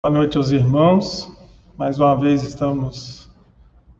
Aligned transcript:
Boa 0.00 0.14
noite 0.14 0.36
aos 0.36 0.52
irmãos. 0.52 1.28
Mais 1.76 1.98
uma 1.98 2.14
vez 2.14 2.44
estamos 2.44 3.28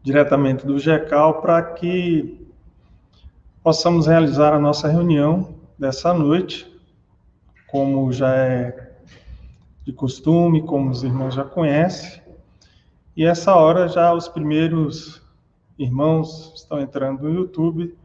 diretamente 0.01 0.65
do 0.65 0.79
GECAL 0.79 1.43
para 1.43 1.61
que 1.61 2.49
possamos 3.65 4.07
realizar 4.07 4.55
a 4.55 4.61
nossa 4.61 4.87
reunião 4.87 5.57
dessa 5.77 6.15
noite, 6.15 6.73
como 7.67 8.13
já 8.13 8.33
é 8.33 8.93
de 9.85 9.93
costume, 9.93 10.63
como 10.63 10.89
os 10.89 11.03
irmãos 11.03 11.35
já 11.35 11.43
conhecem. 11.43 12.23
E 13.17 13.25
essa 13.25 13.57
hora 13.57 13.89
já 13.89 14.15
os 14.15 14.29
primeiros 14.29 15.21
irmãos 15.77 16.53
estão 16.55 16.81
entrando 16.81 17.25
no 17.25 17.35
YouTube 17.35 17.99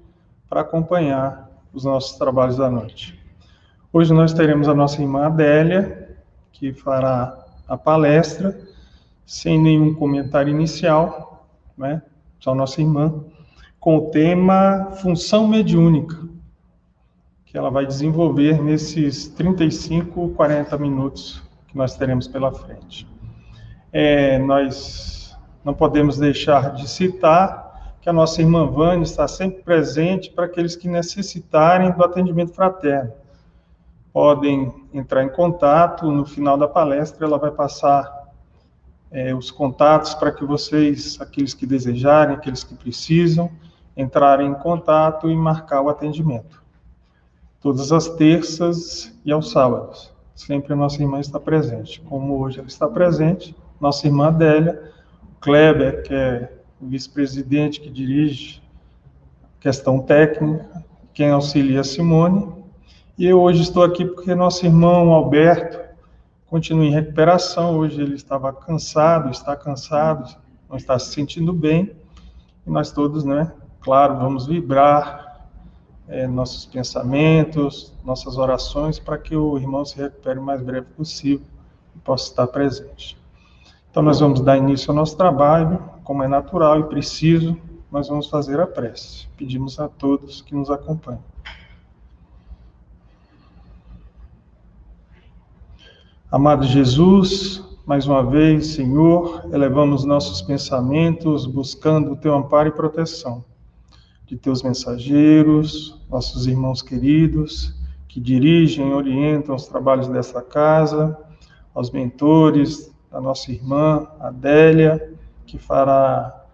para 0.50 0.62
acompanhar 0.62 1.48
os 1.72 1.86
nossos 1.86 2.18
trabalhos 2.18 2.58
da 2.58 2.72
noite. 2.72 3.24
Hoje 3.94 4.12
nós 4.12 4.34
teremos 4.34 4.68
a 4.68 4.74
nossa 4.74 5.00
irmã 5.00 5.28
Adélia, 5.28 6.18
que 6.52 6.74
fará 6.74 7.43
a 7.74 7.78
palestra, 7.78 8.56
sem 9.26 9.60
nenhum 9.60 9.96
comentário 9.96 10.52
inicial, 10.52 11.48
né? 11.76 12.04
Só 12.40 12.54
nossa 12.54 12.82
irmã, 12.82 13.24
com 13.80 13.98
o 13.98 14.12
tema 14.12 14.92
função 15.02 15.48
mediúnica, 15.48 16.18
que 17.46 17.58
ela 17.58 17.72
vai 17.72 17.86
desenvolver 17.86 18.62
nesses 18.62 19.28
35, 19.30 20.30
40 20.30 20.78
minutos 20.78 21.42
que 21.68 21.76
nós 21.76 21.96
teremos 21.96 22.28
pela 22.28 22.52
frente. 22.52 23.08
É, 23.92 24.38
nós 24.38 25.36
não 25.64 25.74
podemos 25.74 26.18
deixar 26.18 26.74
de 26.74 26.88
citar 26.88 27.96
que 28.02 28.10
a 28.10 28.14
nossa 28.14 28.42
irmã 28.42 28.68
Vânia 28.68 29.04
está 29.04 29.28
sempre 29.28 29.64
presente 29.64 30.30
para 30.30 30.46
aqueles 30.46 30.76
que 30.76 30.88
necessitarem 30.88 31.92
do 31.92 32.04
atendimento 32.04 32.54
fraterno 32.54 33.23
podem 34.14 34.72
entrar 34.94 35.24
em 35.24 35.30
contato. 35.30 36.10
No 36.10 36.26
final 36.26 36.56
da 36.56 36.68
palestra, 36.68 37.26
ela 37.26 37.40
vai 37.40 37.50
passar 37.50 38.32
é, 39.12 39.34
os 39.34 39.50
contatos 39.50 40.14
para 40.14 40.32
que 40.32 40.46
vocês, 40.46 41.20
aqueles 41.20 41.56
que 41.56 41.66
desejarem, 41.66 42.36
aqueles 42.36 42.64
que 42.64 42.76
precisam, 42.76 43.50
entrarem 43.98 44.48
em 44.48 44.54
contato 44.54 45.30
e 45.30 45.36
marcar 45.36 45.82
o 45.82 45.90
atendimento. 45.90 46.62
Todas 47.60 47.92
as 47.92 48.08
terças 48.10 49.14
e 49.26 49.32
aos 49.32 49.52
sábados. 49.52 50.14
Sempre 50.36 50.74
a 50.74 50.76
nossa 50.76 51.02
irmã 51.02 51.20
está 51.20 51.40
presente. 51.40 52.02
Como 52.02 52.40
hoje 52.40 52.60
ela 52.60 52.68
está 52.68 52.88
presente, 52.88 53.56
nossa 53.80 54.08
irmã 54.08 54.28
Adélia, 54.28 54.92
Kleber, 55.40 56.04
que 56.04 56.14
é 56.14 56.52
o 56.82 56.88
vice-presidente 56.88 57.80
que 57.80 57.90
dirige 57.90 58.62
questão 59.60 60.00
técnica, 60.00 60.84
quem 61.14 61.30
auxilia 61.30 61.84
Simone, 61.84 62.63
e 63.16 63.28
eu 63.28 63.40
hoje 63.40 63.62
estou 63.62 63.84
aqui 63.84 64.06
porque 64.06 64.34
nosso 64.34 64.66
irmão 64.66 65.14
Alberto 65.14 65.80
continua 66.48 66.86
em 66.86 66.92
recuperação. 66.92 67.78
Hoje 67.78 68.02
ele 68.02 68.16
estava 68.16 68.52
cansado, 68.52 69.30
está 69.30 69.56
cansado, 69.56 70.36
não 70.68 70.78
está 70.78 70.98
se 70.98 71.12
sentindo 71.12 71.54
bem. 71.54 71.96
E 72.66 72.70
nós 72.70 72.92
todos, 72.92 73.24
né, 73.24 73.52
claro, 73.82 74.18
vamos 74.18 74.48
vibrar 74.48 75.48
é, 76.08 76.26
nossos 76.26 76.66
pensamentos, 76.66 77.94
nossas 78.04 78.38
orações, 78.38 78.98
para 78.98 79.18
que 79.20 79.36
o 79.36 79.58
irmão 79.58 79.86
se 79.86 79.96
recupere 79.98 80.40
o 80.40 80.44
mais 80.44 80.62
breve 80.62 80.88
possível 80.98 81.46
e 81.96 82.00
possa 82.00 82.30
estar 82.30 82.48
presente. 82.48 83.16
Então, 83.92 84.02
nós 84.02 84.20
vamos 84.20 84.42
dar 84.42 84.58
início 84.58 84.90
ao 84.90 84.96
nosso 84.96 85.16
trabalho, 85.16 85.80
como 86.04 86.24
é 86.24 86.28
natural 86.28 86.80
e 86.80 86.84
preciso, 86.86 87.56
nós 87.92 88.08
vamos 88.08 88.28
fazer 88.28 88.60
a 88.60 88.66
prece. 88.66 89.28
Pedimos 89.38 89.80
a 89.80 89.88
todos 89.88 90.42
que 90.42 90.56
nos 90.56 90.72
acompanhem. 90.72 91.33
Amado 96.34 96.66
Jesus, 96.66 97.64
mais 97.86 98.08
uma 98.08 98.24
vez, 98.24 98.66
Senhor, 98.74 99.48
elevamos 99.54 100.04
nossos 100.04 100.42
pensamentos 100.42 101.46
buscando 101.46 102.14
o 102.14 102.16
teu 102.16 102.34
amparo 102.34 102.70
e 102.70 102.72
proteção 102.72 103.46
de 104.26 104.36
teus 104.36 104.64
mensageiros, 104.64 106.02
nossos 106.10 106.48
irmãos 106.48 106.82
queridos, 106.82 107.76
que 108.08 108.20
dirigem 108.20 108.90
e 108.90 108.94
orientam 108.94 109.54
os 109.54 109.68
trabalhos 109.68 110.08
dessa 110.08 110.42
casa, 110.42 111.16
aos 111.72 111.92
mentores 111.92 112.92
da 113.12 113.22
nossa 113.22 113.52
irmã 113.52 114.08
Adélia, 114.20 115.14
que 115.46 115.60
fará 115.60 116.46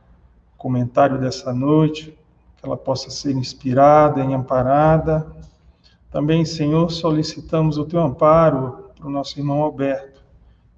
comentário 0.58 1.18
dessa 1.18 1.54
noite, 1.54 2.14
que 2.58 2.66
ela 2.66 2.76
possa 2.76 3.10
ser 3.10 3.34
inspirada 3.34 4.20
e 4.26 4.34
amparada. 4.34 5.26
Também, 6.12 6.44
Senhor, 6.44 6.92
solicitamos 6.92 7.78
o 7.78 7.86
teu 7.86 8.02
amparo 8.02 8.79
para 9.00 9.08
o 9.08 9.12
nosso 9.12 9.40
irmão 9.40 9.62
Alberto, 9.62 10.22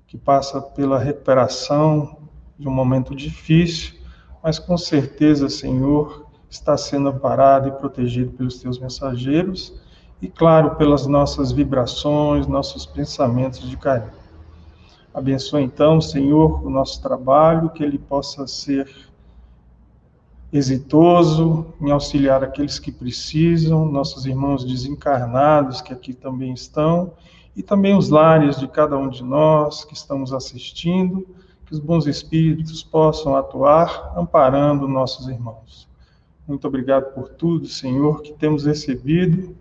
que 0.05 0.15
passa 0.15 0.61
pela 0.61 0.99
recuperação 0.99 2.17
de 2.57 2.67
um 2.67 2.71
momento 2.71 3.15
difícil, 3.15 3.95
mas 4.43 4.59
com 4.59 4.77
certeza, 4.77 5.49
Senhor, 5.49 6.27
está 6.47 6.77
sendo 6.77 7.09
amparado 7.09 7.67
e 7.67 7.71
protegido 7.71 8.31
pelos 8.33 8.59
teus 8.59 8.77
mensageiros 8.77 9.73
e, 10.21 10.27
claro, 10.27 10.75
pelas 10.75 11.07
nossas 11.07 11.51
vibrações, 11.51 12.45
nossos 12.45 12.85
pensamentos 12.85 13.67
de 13.67 13.75
carinho. 13.75 14.11
Abençoa 15.13 15.61
então, 15.61 15.99
Senhor, 15.99 16.63
o 16.63 16.69
nosso 16.69 17.01
trabalho, 17.01 17.71
que 17.71 17.83
ele 17.83 17.97
possa 17.97 18.45
ser 18.45 18.87
exitoso 20.53 21.73
em 21.81 21.89
auxiliar 21.89 22.43
aqueles 22.43 22.77
que 22.77 22.91
precisam, 22.91 23.85
nossos 23.85 24.25
irmãos 24.25 24.63
desencarnados 24.63 25.81
que 25.81 25.93
aqui 25.93 26.13
também 26.13 26.53
estão, 26.53 27.13
e 27.56 27.62
também 27.62 27.95
os 27.95 28.09
lares 28.09 28.57
de 28.57 28.67
cada 28.67 28.97
um 28.97 29.09
de 29.09 29.23
nós 29.23 29.84
que 29.84 29.94
estamos 29.94 30.34
assistindo, 30.34 31.28
que 31.66 31.73
os 31.73 31.79
bons 31.79 32.07
espíritos 32.07 32.84
possam 32.84 33.35
atuar 33.35 34.13
amparando 34.17 34.88
nossos 34.88 35.28
irmãos. 35.28 35.90
Muito 36.47 36.67
obrigado 36.67 37.13
por 37.13 37.29
tudo, 37.29 37.67
Senhor, 37.67 38.22
que 38.22 38.34
temos 38.34 38.66
recebido 38.66 39.56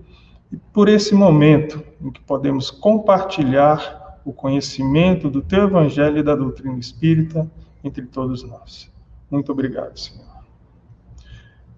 e 0.51 0.57
por 0.57 0.89
esse 0.89 1.15
momento 1.15 1.83
em 2.01 2.11
que 2.11 2.21
podemos 2.21 2.71
compartilhar 2.71 4.21
o 4.25 4.33
conhecimento 4.33 5.31
do 5.31 5.43
teu 5.43 5.65
evangelho 5.65 6.19
e 6.19 6.23
da 6.23 6.35
doutrina 6.35 6.79
espírita 6.79 7.51
entre 7.83 8.07
todos 8.07 8.43
nós. 8.43 8.91
Muito 9.31 9.53
obrigado, 9.53 9.97
Senhor. 9.99 10.27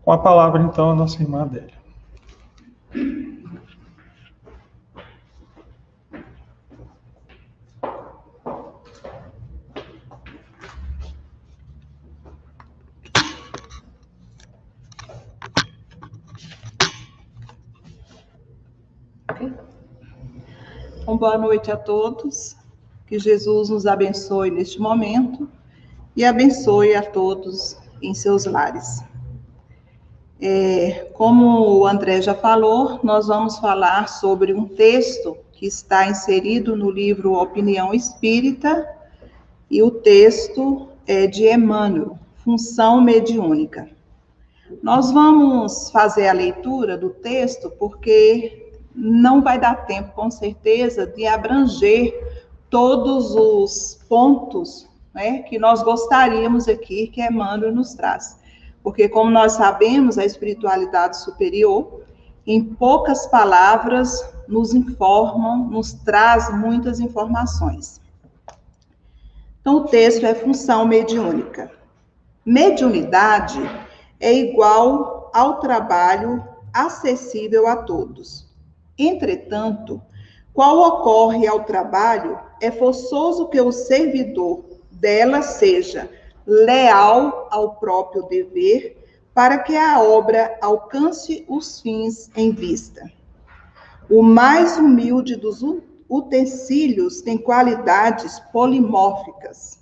Com 0.02 0.12
a 0.12 0.18
palavra, 0.18 0.62
então, 0.62 0.90
a 0.90 0.94
nossa 0.94 1.22
irmã 1.22 1.42
Adélia. 1.42 1.82
Então, 21.00 21.16
boa 21.16 21.36
noite 21.36 21.70
a 21.70 21.76
todos. 21.76 22.56
Que 23.06 23.18
Jesus 23.18 23.68
nos 23.68 23.86
abençoe 23.86 24.50
neste 24.50 24.80
momento 24.80 25.48
e 26.16 26.24
abençoe 26.24 26.94
a 26.94 27.02
todos 27.02 27.76
em 28.00 28.14
seus 28.14 28.44
lares. 28.44 29.02
É, 30.40 31.10
como 31.12 31.78
o 31.78 31.86
André 31.86 32.20
já 32.20 32.34
falou, 32.34 33.00
nós 33.02 33.28
vamos 33.28 33.58
falar 33.58 34.08
sobre 34.08 34.52
um 34.52 34.66
texto 34.66 35.36
que 35.52 35.66
está 35.66 36.08
inserido 36.08 36.74
no 36.74 36.90
livro 36.90 37.34
Opinião 37.34 37.94
Espírita, 37.94 38.88
e 39.70 39.82
o 39.82 39.90
texto 39.90 40.88
é 41.06 41.26
de 41.26 41.48
Emmanuel, 41.48 42.18
Função 42.44 43.00
Mediúnica. 43.00 43.88
Nós 44.82 45.12
vamos 45.12 45.90
fazer 45.90 46.28
a 46.28 46.32
leitura 46.32 46.96
do 46.96 47.10
texto 47.10 47.70
porque 47.78 48.61
não 48.94 49.42
vai 49.42 49.58
dar 49.58 49.86
tempo, 49.86 50.12
com 50.14 50.30
certeza, 50.30 51.06
de 51.06 51.26
abranger 51.26 52.12
todos 52.68 53.34
os 53.34 53.98
pontos 54.08 54.88
né, 55.14 55.40
que 55.40 55.58
nós 55.58 55.82
gostaríamos 55.82 56.68
aqui 56.68 57.06
que 57.06 57.22
Emmanuel 57.22 57.74
nos 57.74 57.94
traz. 57.94 58.38
Porque, 58.82 59.08
como 59.08 59.30
nós 59.30 59.52
sabemos, 59.52 60.18
a 60.18 60.24
espiritualidade 60.24 61.18
superior, 61.18 62.02
em 62.46 62.62
poucas 62.64 63.26
palavras, 63.26 64.24
nos 64.48 64.74
informa, 64.74 65.56
nos 65.56 65.92
traz 65.92 66.52
muitas 66.52 66.98
informações. 66.98 68.00
Então, 69.60 69.76
o 69.76 69.84
texto 69.84 70.26
é 70.26 70.34
função 70.34 70.84
mediúnica. 70.84 71.70
Mediunidade 72.44 73.60
é 74.18 74.32
igual 74.32 75.30
ao 75.32 75.60
trabalho 75.60 76.42
acessível 76.72 77.68
a 77.68 77.76
todos. 77.76 78.51
Entretanto, 78.98 80.00
qual 80.52 80.78
ocorre 80.78 81.46
ao 81.46 81.64
trabalho, 81.64 82.38
é 82.60 82.70
forçoso 82.70 83.48
que 83.48 83.60
o 83.60 83.72
servidor 83.72 84.64
dela 84.90 85.42
seja 85.42 86.10
leal 86.46 87.48
ao 87.50 87.76
próprio 87.76 88.24
dever 88.24 88.96
para 89.34 89.58
que 89.58 89.76
a 89.76 90.00
obra 90.00 90.58
alcance 90.60 91.44
os 91.48 91.80
fins 91.80 92.30
em 92.36 92.52
vista. 92.52 93.10
O 94.10 94.22
mais 94.22 94.76
humilde 94.76 95.36
dos 95.36 95.62
utensílios 96.08 97.22
têm 97.22 97.38
qualidades 97.38 98.38
polimórficas. 98.52 99.81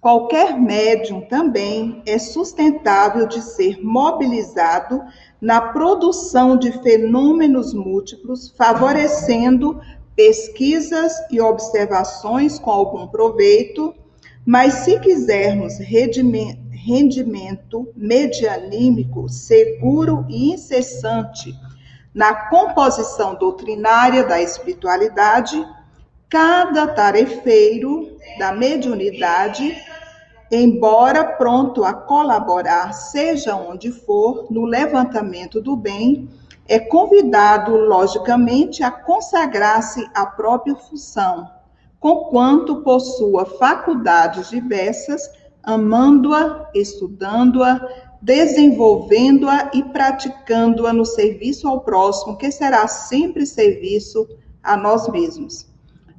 Qualquer 0.00 0.58
médium 0.58 1.20
também 1.20 2.02
é 2.06 2.18
sustentável 2.18 3.26
de 3.26 3.42
ser 3.42 3.84
mobilizado 3.84 5.02
na 5.38 5.60
produção 5.60 6.56
de 6.56 6.72
fenômenos 6.72 7.74
múltiplos, 7.74 8.48
favorecendo 8.56 9.78
pesquisas 10.16 11.12
e 11.30 11.38
observações 11.38 12.58
com 12.58 12.70
algum 12.70 13.08
proveito, 13.08 13.94
mas 14.44 14.72
se 14.84 14.98
quisermos 15.00 15.78
rendimento 15.78 17.92
medianímico 17.94 19.28
seguro 19.28 20.24
e 20.30 20.54
incessante 20.54 21.54
na 22.14 22.48
composição 22.48 23.34
doutrinária 23.34 24.24
da 24.24 24.40
espiritualidade, 24.40 25.62
cada 26.30 26.86
tarefeiro 26.86 28.16
da 28.38 28.52
mediunidade, 28.52 29.76
embora 30.48 31.24
pronto 31.24 31.84
a 31.84 31.92
colaborar, 31.92 32.92
seja 32.92 33.56
onde 33.56 33.90
for, 33.90 34.46
no 34.48 34.64
levantamento 34.64 35.60
do 35.60 35.74
bem, 35.74 36.30
é 36.68 36.78
convidado, 36.78 37.74
logicamente, 37.76 38.84
a 38.84 38.92
consagrar-se 38.92 40.08
à 40.14 40.24
própria 40.24 40.76
função, 40.76 41.50
conquanto 41.98 42.82
possua 42.82 43.44
faculdades 43.44 44.50
diversas, 44.50 45.28
amando-a, 45.64 46.70
estudando-a, 46.72 47.88
desenvolvendo-a 48.22 49.72
e 49.74 49.82
praticando-a 49.82 50.92
no 50.92 51.04
serviço 51.04 51.66
ao 51.66 51.80
próximo, 51.80 52.38
que 52.38 52.52
será 52.52 52.86
sempre 52.86 53.44
serviço 53.44 54.28
a 54.62 54.76
nós 54.76 55.08
mesmos. 55.08 55.69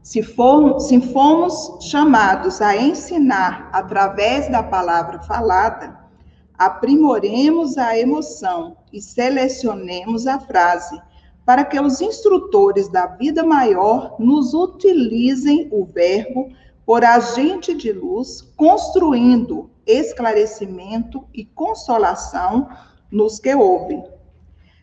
Se, 0.04 0.24
for, 0.24 0.80
se 0.80 1.00
fomos 1.00 1.78
chamados 1.82 2.62
a 2.62 2.76
ensinar 2.76 3.70
através 3.72 4.50
da 4.52 4.64
palavra 4.64 5.20
falada, 5.22 6.00
aprimoremos 6.58 7.78
a 7.78 7.98
emoção 7.98 8.78
e 8.92 9.02
selecionemos 9.02 10.28
a 10.28 10.40
frase, 10.40 11.00
para 11.46 11.64
que 11.64 11.80
os 11.80 12.02
instrutores 12.02 12.88
da 12.88 13.08
vida 13.08 13.44
maior 13.44 14.16
nos 14.20 14.54
utilizem 14.54 15.68
o 15.72 15.86
verbo 15.86 16.52
por 16.86 17.04
agente 17.04 17.76
de 17.76 17.92
luz, 17.92 18.42
construindo 18.56 19.70
esclarecimento 19.86 21.26
e 21.34 21.46
consolação 21.46 22.70
nos 23.12 23.40
que 23.40 23.54
ouvem. 23.54 24.04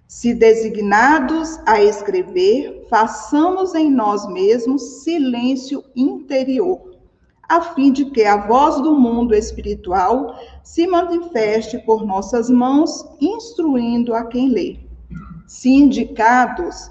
Se 0.06 0.34
designados 0.34 1.58
a 1.66 1.82
escrever, 1.82 2.77
façamos 2.88 3.74
em 3.74 3.90
nós 3.90 4.26
mesmos 4.28 5.02
silêncio 5.02 5.84
interior, 5.94 6.96
a 7.48 7.60
fim 7.60 7.92
de 7.92 8.06
que 8.06 8.24
a 8.24 8.46
voz 8.46 8.80
do 8.80 8.92
mundo 8.92 9.34
espiritual 9.34 10.34
se 10.62 10.86
manifeste 10.86 11.78
por 11.78 12.04
nossas 12.04 12.50
mãos, 12.50 13.06
instruindo 13.20 14.14
a 14.14 14.24
quem 14.24 14.48
lê. 14.48 14.78
Se 15.46 15.70
indicados 15.70 16.90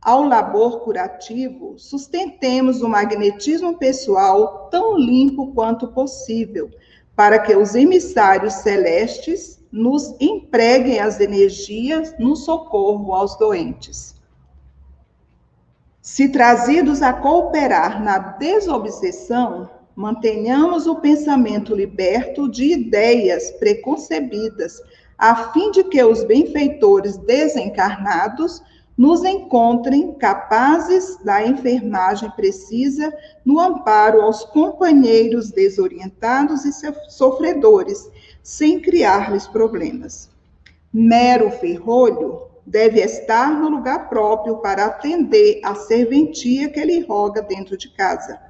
ao 0.00 0.24
labor 0.24 0.80
curativo, 0.80 1.78
sustentemos 1.78 2.82
o 2.82 2.88
magnetismo 2.88 3.78
pessoal 3.78 4.68
tão 4.70 4.98
limpo 4.98 5.52
quanto 5.54 5.86
possível, 5.88 6.68
para 7.14 7.38
que 7.38 7.54
os 7.54 7.76
emissários 7.76 8.54
celestes 8.54 9.62
nos 9.70 10.14
empreguem 10.20 10.98
as 10.98 11.20
energias 11.20 12.14
no 12.18 12.34
socorro 12.34 13.12
aos 13.12 13.36
doentes. 13.38 14.11
Se 16.02 16.28
trazidos 16.28 17.00
a 17.00 17.12
cooperar 17.12 18.02
na 18.02 18.18
desobsessão, 18.18 19.70
mantenhamos 19.94 20.88
o 20.88 20.96
pensamento 20.96 21.76
liberto 21.76 22.50
de 22.50 22.72
ideias 22.72 23.52
preconcebidas, 23.52 24.82
a 25.16 25.52
fim 25.52 25.70
de 25.70 25.84
que 25.84 26.02
os 26.02 26.24
benfeitores 26.24 27.16
desencarnados 27.18 28.60
nos 28.98 29.22
encontrem 29.22 30.14
capazes 30.14 31.18
da 31.24 31.46
enfermagem 31.46 32.28
precisa 32.32 33.14
no 33.44 33.60
amparo 33.60 34.22
aos 34.22 34.44
companheiros 34.46 35.52
desorientados 35.52 36.64
e 36.64 36.72
sofredores, 37.10 38.10
sem 38.42 38.80
criar-lhes 38.80 39.46
problemas. 39.46 40.28
Mero 40.92 41.48
ferrolho 41.52 42.51
deve 42.66 43.00
estar 43.00 43.50
no 43.50 43.68
lugar 43.68 44.08
próprio 44.08 44.58
para 44.58 44.86
atender 44.86 45.60
à 45.64 45.74
serventia 45.74 46.68
que 46.68 46.84
lhe 46.84 47.00
roga 47.00 47.42
dentro 47.42 47.76
de 47.76 47.88
casa. 47.90 48.40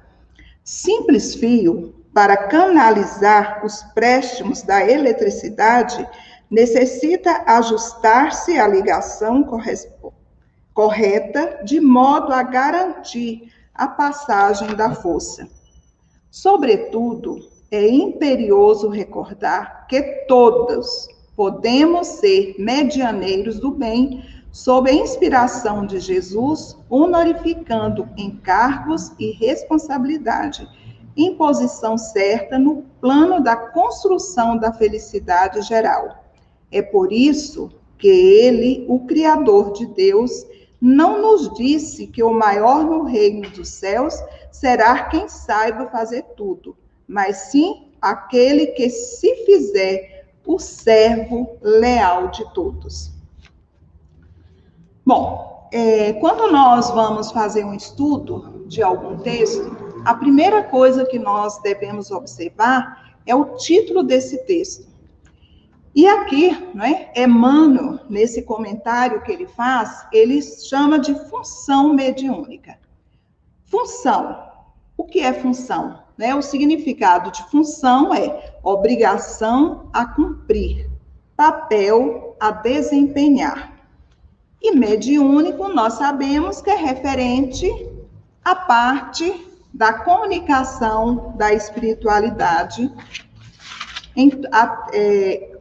Simples 0.63 1.35
fio 1.35 1.93
para 2.13 2.37
canalizar 2.37 3.65
os 3.65 3.81
préstimos 3.93 4.61
da 4.61 4.87
eletricidade 4.87 6.07
necessita 6.49 7.43
ajustar-se 7.47 8.59
à 8.59 8.67
ligação 8.67 9.43
correta, 10.73 11.61
de 11.63 11.81
modo 11.81 12.31
a 12.31 12.43
garantir 12.43 13.51
a 13.73 13.87
passagem 13.87 14.75
da 14.75 14.93
força. 14.93 15.49
Sobretudo, 16.29 17.39
é 17.71 17.87
imperioso 17.89 18.87
recordar 18.87 19.87
que 19.87 20.01
todos 20.27 21.07
podemos 21.35 22.07
ser 22.07 22.55
medianeiros 22.57 23.59
do 23.59 23.71
bem 23.71 24.23
sob 24.51 24.89
a 24.89 24.93
inspiração 24.93 25.85
de 25.85 25.99
Jesus, 25.99 26.77
honorificando 26.89 28.07
encargos 28.15 29.11
e 29.19 29.31
responsabilidade, 29.31 30.67
em 31.17 31.35
posição 31.35 31.97
certa 31.97 32.59
no 32.59 32.83
plano 33.01 33.41
da 33.41 33.55
construção 33.55 34.57
da 34.57 34.71
felicidade 34.71 35.61
geral. 35.63 36.23
É 36.71 36.81
por 36.81 37.11
isso 37.11 37.71
que 37.97 38.07
ele, 38.07 38.85
o 38.87 38.99
Criador 39.01 39.73
de 39.73 39.85
Deus, 39.87 40.45
não 40.79 41.21
nos 41.21 41.53
disse 41.53 42.07
que 42.07 42.21
o 42.21 42.33
maior 42.33 42.83
no 42.83 43.03
reino 43.03 43.49
dos 43.51 43.69
céus 43.69 44.15
será 44.51 45.05
quem 45.05 45.27
saiba 45.27 45.87
fazer 45.87 46.23
tudo, 46.35 46.75
mas 47.07 47.37
sim 47.51 47.87
aquele 48.01 48.67
que 48.67 48.89
se 48.89 49.45
fizer 49.45 50.22
o 50.45 50.59
servo 50.59 51.57
leal 51.61 52.29
de 52.29 52.51
todos. 52.53 53.11
Bom, 55.05 55.69
é, 55.71 56.13
quando 56.13 56.51
nós 56.51 56.89
vamos 56.91 57.31
fazer 57.31 57.65
um 57.65 57.73
estudo 57.73 58.65
de 58.67 58.81
algum 58.81 59.17
texto, 59.17 59.75
a 60.05 60.13
primeira 60.13 60.63
coisa 60.63 61.05
que 61.05 61.17
nós 61.17 61.61
devemos 61.61 62.11
observar 62.11 63.17
é 63.25 63.33
o 63.33 63.55
título 63.55 64.03
desse 64.03 64.45
texto. 64.45 64.91
E 65.95 66.07
aqui, 66.07 66.51
né, 66.73 67.11
Emmanuel, 67.15 67.99
nesse 68.09 68.41
comentário 68.41 69.21
que 69.21 69.31
ele 69.31 69.47
faz, 69.47 70.05
ele 70.11 70.41
chama 70.41 70.99
de 70.99 71.13
função 71.29 71.93
mediúnica. 71.93 72.79
Função. 73.65 74.51
O 74.97 75.05
que 75.05 75.19
é 75.19 75.33
função? 75.33 76.02
Né? 76.17 76.33
O 76.35 76.41
significado 76.41 77.31
de 77.31 77.43
função 77.49 78.13
é 78.13 78.55
obrigação 78.63 79.89
a 79.91 80.05
cumprir, 80.05 80.89
papel 81.35 82.35
a 82.39 82.51
desempenhar. 82.51 83.73
E 84.61 84.75
mediúnico, 84.75 85.67
nós 85.67 85.93
sabemos 85.93 86.61
que 86.61 86.69
é 86.69 86.75
referente 86.75 87.69
à 88.43 88.55
parte 88.55 89.47
da 89.73 89.91
comunicação 89.91 91.33
da 91.35 91.51
espiritualidade, 91.51 92.89
em, 94.15 94.31
a, 94.51 94.87
é, 94.93 95.57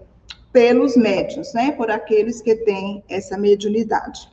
pelos 0.53 0.97
médios, 0.97 1.55
né? 1.55 1.73
Por 1.73 1.91
aqueles 1.91 2.43
que 2.43 2.55
têm 2.55 3.03
essa 3.09 3.39
mediunidade. 3.39 4.31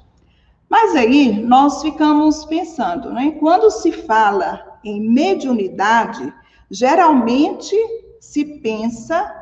Mas 0.69 0.95
aí 0.95 1.41
nós 1.41 1.81
ficamos 1.81 2.45
pensando, 2.45 3.11
né? 3.11 3.35
Quando 3.39 3.71
se 3.71 3.91
fala 3.91 4.68
em 4.83 5.01
mediunidade, 5.01 6.33
geralmente 6.69 7.75
se 8.19 8.45
pensa 8.45 9.36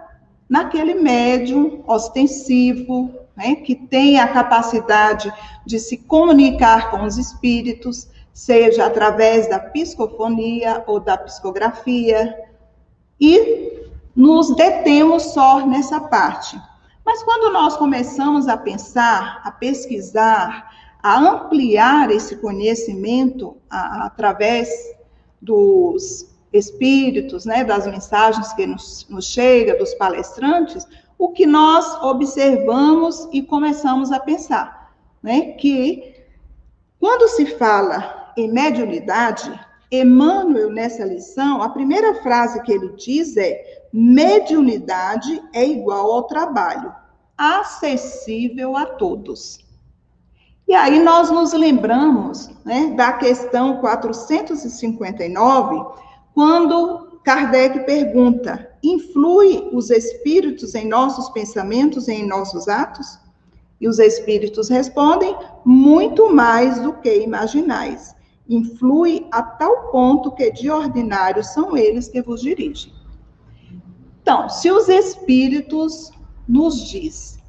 naquele 0.49 0.93
médium 0.95 1.83
ostensivo, 1.85 3.13
né, 3.35 3.55
que 3.55 3.75
tem 3.75 4.19
a 4.19 4.27
capacidade 4.27 5.31
de 5.65 5.79
se 5.79 5.97
comunicar 5.97 6.89
com 6.89 7.03
os 7.03 7.17
espíritos, 7.17 8.07
seja 8.33 8.85
através 8.85 9.49
da 9.49 9.59
psicofonia 9.59 10.83
ou 10.87 10.99
da 10.99 11.17
psicografia, 11.17 12.35
e 13.19 13.87
nos 14.15 14.55
detemos 14.55 15.33
só 15.33 15.65
nessa 15.65 15.99
parte. 15.99 16.59
Mas 17.05 17.23
quando 17.23 17.51
nós 17.51 17.77
começamos 17.77 18.47
a 18.47 18.57
pensar, 18.57 19.41
a 19.43 19.51
pesquisar, 19.51 20.69
a 21.01 21.17
ampliar 21.17 22.11
esse 22.11 22.35
conhecimento 22.37 23.57
a, 23.69 24.07
através 24.07 24.69
dos 25.41 26.27
espíritos, 26.51 27.45
né, 27.45 27.63
das 27.63 27.85
mensagens 27.85 28.53
que 28.53 28.65
nos, 28.65 29.05
nos 29.09 29.25
chega, 29.25 29.77
dos 29.77 29.93
palestrantes, 29.93 30.85
o 31.17 31.29
que 31.29 31.45
nós 31.45 32.01
observamos 32.03 33.27
e 33.31 33.41
começamos 33.41 34.11
a 34.11 34.19
pensar, 34.19 34.93
né, 35.21 35.53
que 35.53 36.15
quando 36.99 37.27
se 37.29 37.45
fala 37.57 38.33
em 38.37 38.51
mediunidade, 38.51 39.51
Emmanuel, 39.91 40.69
nessa 40.69 41.05
lição, 41.05 41.61
a 41.61 41.69
primeira 41.69 42.15
frase 42.21 42.61
que 42.63 42.71
ele 42.71 42.89
diz 42.97 43.37
é: 43.37 43.87
mediunidade 43.93 45.41
é 45.53 45.65
igual 45.65 46.11
ao 46.11 46.23
trabalho, 46.23 46.93
acessível 47.37 48.75
a 48.75 48.85
todos. 48.85 49.66
E 50.67 50.75
aí 50.75 50.99
nós 50.99 51.31
nos 51.31 51.53
lembramos 51.53 52.49
né, 52.65 52.93
da 52.97 53.13
questão 53.13 53.77
459, 53.77 55.85
quando 56.33 57.19
Kardec 57.23 57.85
pergunta: 57.85 58.69
influi 58.83 59.69
os 59.71 59.89
espíritos 59.89 60.75
em 60.75 60.85
nossos 60.85 61.29
pensamentos 61.29 62.09
e 62.09 62.13
em 62.13 62.27
nossos 62.27 62.67
atos? 62.67 63.17
E 63.79 63.87
os 63.87 63.97
espíritos 63.97 64.67
respondem: 64.67 65.33
muito 65.63 66.33
mais 66.33 66.81
do 66.81 66.91
que 66.93 67.21
imaginais. 67.21 68.13
Influi 68.49 69.25
a 69.31 69.41
tal 69.41 69.89
ponto 69.89 70.31
que 70.31 70.51
de 70.51 70.69
ordinário 70.69 71.43
são 71.43 71.77
eles 71.77 72.09
que 72.09 72.21
vos 72.21 72.41
dirigem. 72.41 72.91
Então, 74.21 74.49
se 74.49 74.69
os 74.69 74.89
espíritos 74.89 76.11
nos 76.47 76.89
diz 76.89 77.39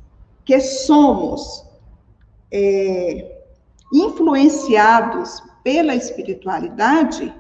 que 0.44 0.60
somos 0.60 1.67
é, 2.50 3.42
influenciados 3.92 5.42
pela 5.62 5.94
espiritualidade, 5.94 7.34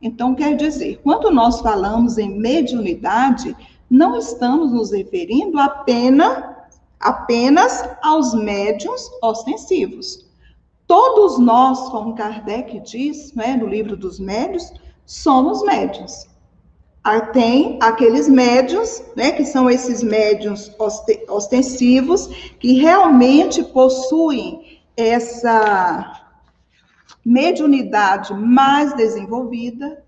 então 0.00 0.34
quer 0.34 0.56
dizer, 0.56 1.00
quando 1.02 1.30
nós 1.30 1.60
falamos 1.60 2.18
em 2.18 2.38
mediunidade, 2.38 3.56
não 3.90 4.16
estamos 4.16 4.72
nos 4.72 4.90
referindo 4.92 5.58
apenas, 5.58 6.44
apenas 7.00 7.88
aos 8.02 8.34
médiums 8.34 9.10
ostensivos. 9.22 10.24
Todos 10.86 11.38
nós, 11.38 11.88
como 11.88 12.14
Kardec 12.14 12.80
diz 12.80 13.32
né, 13.32 13.56
no 13.56 13.66
livro 13.66 13.96
dos 13.96 14.20
médios, 14.20 14.72
somos 15.06 15.62
médios. 15.62 16.26
Tem 17.32 17.78
aqueles 17.82 18.28
médios, 18.28 19.02
né, 19.14 19.32
que 19.32 19.44
são 19.44 19.68
esses 19.68 20.02
médios 20.02 20.72
ostensivos, 21.28 22.28
que 22.58 22.74
realmente 22.74 23.62
possuem 23.62 24.80
essa 24.96 26.22
mediunidade 27.24 28.32
mais 28.32 28.94
desenvolvida, 28.94 30.02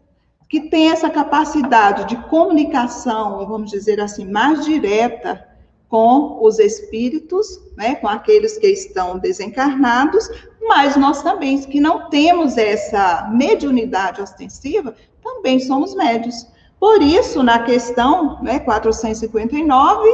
que 0.48 0.70
tem 0.70 0.90
essa 0.90 1.10
capacidade 1.10 2.06
de 2.06 2.16
comunicação, 2.28 3.46
vamos 3.46 3.70
dizer 3.70 4.00
assim, 4.00 4.30
mais 4.30 4.64
direta 4.64 5.46
com 5.88 6.38
os 6.42 6.58
espíritos, 6.58 7.60
né, 7.76 7.96
com 7.96 8.08
aqueles 8.08 8.56
que 8.56 8.68
estão 8.68 9.18
desencarnados, 9.18 10.28
mas 10.62 10.96
nós 10.96 11.22
também, 11.22 11.60
que 11.60 11.78
não 11.78 12.08
temos 12.08 12.56
essa 12.56 13.28
mediunidade 13.32 14.22
ostensiva, 14.22 14.94
também 15.22 15.60
somos 15.60 15.94
médios. 15.94 16.46
Por 16.86 17.02
isso, 17.02 17.42
na 17.42 17.64
questão 17.64 18.40
né, 18.44 18.60
459, 18.60 20.08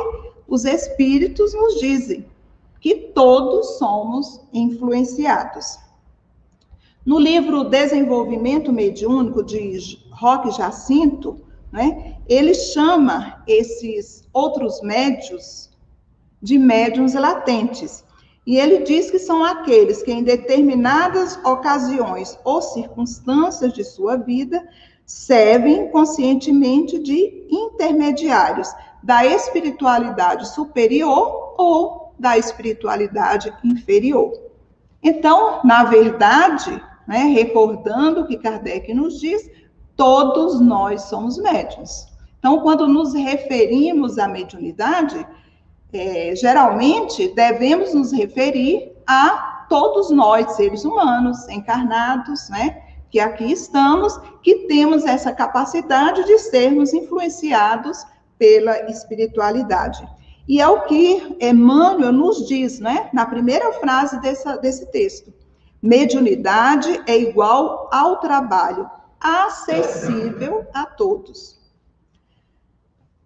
os 0.49 0.64
espíritos 0.64 1.52
nos 1.52 1.79
dizem 1.79 2.25
que 2.81 2.95
todos 3.14 3.76
somos 3.76 4.41
influenciados. 4.55 5.79
No 7.05 7.19
livro 7.19 7.64
Desenvolvimento 7.64 8.73
Mediúnico, 8.73 9.45
de 9.45 9.99
Roque 10.12 10.50
Jacinto, 10.50 11.43
né, 11.71 12.17
ele 12.26 12.55
chama 12.55 13.45
esses 13.47 14.26
outros 14.33 14.81
médios 14.81 15.69
de 16.41 16.59
médiums 16.59 17.12
latentes. 17.12 18.02
E 18.47 18.57
ele 18.57 18.79
diz 18.79 19.11
que 19.11 19.19
são 19.19 19.45
aqueles 19.45 20.02
que, 20.02 20.11
em 20.11 20.23
determinadas 20.23 21.38
ocasiões 21.45 22.38
ou 22.43 22.62
circunstâncias 22.62 23.75
de 23.75 23.85
sua 23.85 24.17
vida, 24.17 24.67
servem 25.07 25.89
conscientemente 25.91 26.99
de 26.99 27.47
intermediários 27.51 28.73
da 29.03 29.27
espiritualidade 29.27 30.49
superior 30.49 31.55
ou 31.59 32.15
da 32.19 32.39
espiritualidade 32.39 33.53
inferior. 33.65 34.33
Então, 35.03 35.61
na 35.65 35.85
verdade, 35.85 36.83
né, 37.07 37.25
recordando 37.25 38.21
o 38.21 38.27
que 38.27 38.39
Kardec 38.39 38.95
nos 38.95 39.21
diz, 39.21 39.51
todos 39.97 40.61
nós 40.61 41.03
somos 41.03 41.37
médiuns. 41.39 42.07
Então, 42.39 42.61
quando 42.61 42.87
nos 42.87 43.13
referimos 43.13 44.19
à 44.19 44.29
mediunidade, 44.29 45.27
é, 45.93 46.35
geralmente 46.35 47.29
devemos 47.35 47.93
nos 47.93 48.13
referir 48.13 48.93
a 49.07 49.67
todos 49.69 50.11
nós, 50.11 50.53
seres 50.53 50.85
humanos, 50.85 51.49
encarnados, 51.49 52.49
né? 52.49 52.82
Que 53.12 53.21
aqui 53.21 53.52
estamos, 53.52 54.19
que 54.42 54.66
temos 54.66 55.04
essa 55.04 55.33
capacidade 55.33 56.25
de 56.25 56.38
sermos 56.38 56.95
influenciados 56.95 58.07
pela 58.38 58.90
espiritualidade. 58.90 60.02
E 60.49 60.62
é 60.62 60.66
o 60.66 60.81
que 60.87 61.37
Emmanuel 61.38 62.11
nos 62.11 62.49
diz, 62.49 62.81
né, 62.81 63.11
na 63.12 63.26
primeira 63.26 63.71
frase 63.75 64.19
dessa, 64.23 64.57
desse 64.57 64.90
texto. 64.90 65.31
Mediunidade 65.83 67.02
é 67.07 67.14
igual 67.19 67.90
ao 67.92 68.19
trabalho, 68.19 68.90
acessível 69.21 70.66
a 70.73 70.87
todos. 70.87 71.61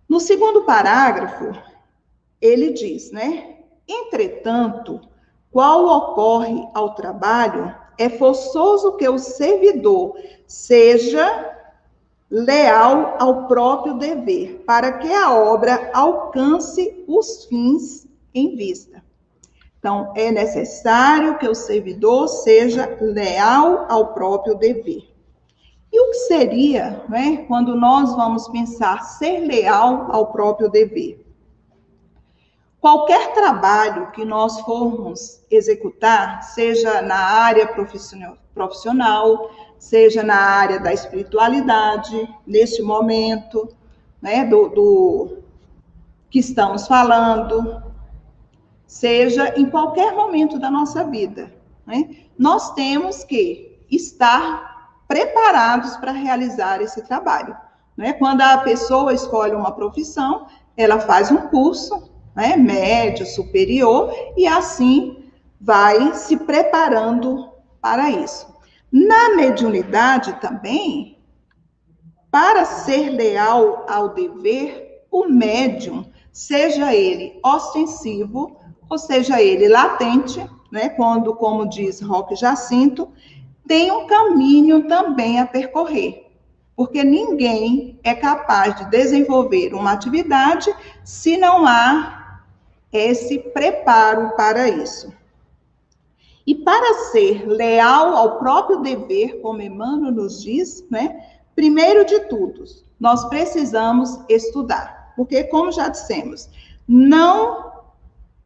No 0.08 0.18
segundo 0.18 0.64
parágrafo, 0.64 1.52
ele 2.40 2.72
diz, 2.72 3.12
né? 3.12 3.56
Entretanto, 3.86 5.00
qual 5.52 5.86
ocorre 5.86 6.66
ao 6.74 6.94
trabalho 6.94 7.72
é 7.98 8.08
forçoso 8.08 8.96
que 8.96 9.08
o 9.08 9.18
servidor 9.18 10.16
seja 10.46 11.54
leal 12.30 13.16
ao 13.18 13.46
próprio 13.46 13.94
dever, 13.94 14.62
para 14.66 14.92
que 14.92 15.12
a 15.12 15.32
obra 15.32 15.90
alcance 15.94 17.04
os 17.06 17.44
fins 17.46 18.06
em 18.34 18.56
vista. 18.56 19.02
Então, 19.78 20.12
é 20.16 20.30
necessário 20.32 21.38
que 21.38 21.48
o 21.48 21.54
servidor 21.54 22.28
seja 22.28 22.96
leal 23.00 23.86
ao 23.88 24.12
próprio 24.14 24.56
dever. 24.56 25.08
E 25.92 26.00
o 26.00 26.10
que 26.10 26.18
seria, 26.26 27.04
né, 27.08 27.44
quando 27.46 27.76
nós 27.76 28.14
vamos 28.16 28.48
pensar 28.48 29.02
ser 29.02 29.40
leal 29.40 30.08
ao 30.10 30.32
próprio 30.32 30.68
dever? 30.68 31.25
Qualquer 32.86 33.32
trabalho 33.34 34.12
que 34.12 34.24
nós 34.24 34.60
formos 34.60 35.44
executar, 35.50 36.44
seja 36.44 37.02
na 37.02 37.18
área 37.18 37.66
profissional, 38.54 39.50
seja 39.76 40.22
na 40.22 40.36
área 40.36 40.78
da 40.78 40.92
espiritualidade, 40.92 42.32
neste 42.46 42.82
momento, 42.82 43.68
né, 44.22 44.44
do, 44.44 44.68
do 44.68 45.38
que 46.30 46.38
estamos 46.38 46.86
falando, 46.86 47.82
seja 48.86 49.52
em 49.58 49.68
qualquer 49.68 50.14
momento 50.14 50.56
da 50.56 50.70
nossa 50.70 51.02
vida, 51.02 51.52
né, 51.84 52.08
nós 52.38 52.72
temos 52.74 53.24
que 53.24 53.84
estar 53.90 55.00
preparados 55.08 55.96
para 55.96 56.12
realizar 56.12 56.80
esse 56.80 57.02
trabalho. 57.02 57.56
Né? 57.96 58.12
Quando 58.12 58.42
a 58.42 58.58
pessoa 58.58 59.12
escolhe 59.12 59.56
uma 59.56 59.72
profissão, 59.72 60.46
ela 60.76 61.00
faz 61.00 61.32
um 61.32 61.48
curso 61.48 62.14
né, 62.36 62.54
médio, 62.54 63.24
superior, 63.24 64.12
e 64.36 64.46
assim 64.46 65.24
vai 65.58 66.14
se 66.14 66.36
preparando 66.36 67.48
para 67.80 68.10
isso. 68.10 68.46
Na 68.92 69.34
mediunidade 69.34 70.34
também, 70.34 71.18
para 72.30 72.66
ser 72.66 73.08
leal 73.08 73.86
ao 73.88 74.10
dever, 74.10 75.06
o 75.10 75.26
médium, 75.26 76.04
seja 76.30 76.94
ele 76.94 77.40
ostensivo, 77.42 78.60
ou 78.88 78.98
seja 78.98 79.40
ele 79.40 79.66
latente, 79.66 80.44
né, 80.70 80.90
quando, 80.90 81.34
como 81.34 81.66
diz 81.66 82.00
Roque 82.02 82.36
Jacinto, 82.36 83.08
tem 83.66 83.90
um 83.90 84.06
caminho 84.06 84.86
também 84.86 85.40
a 85.40 85.46
percorrer. 85.46 86.26
Porque 86.76 87.02
ninguém 87.02 87.98
é 88.04 88.14
capaz 88.14 88.76
de 88.76 88.90
desenvolver 88.90 89.72
uma 89.72 89.92
atividade 89.92 90.72
se 91.02 91.38
não 91.38 91.66
há 91.66 92.15
esse 92.96 93.38
preparo 93.38 94.34
para 94.36 94.68
isso. 94.68 95.12
E 96.46 96.54
para 96.54 96.94
ser 97.10 97.46
leal 97.46 98.16
ao 98.16 98.38
próprio 98.38 98.80
dever, 98.80 99.40
como 99.40 99.60
Emmanuel 99.60 100.12
nos 100.12 100.42
diz, 100.42 100.84
né? 100.90 101.24
Primeiro 101.54 102.04
de 102.04 102.20
tudo, 102.28 102.64
nós 103.00 103.28
precisamos 103.28 104.18
estudar, 104.28 105.12
porque 105.16 105.44
como 105.44 105.72
já 105.72 105.88
dissemos, 105.88 106.48
não 106.86 107.72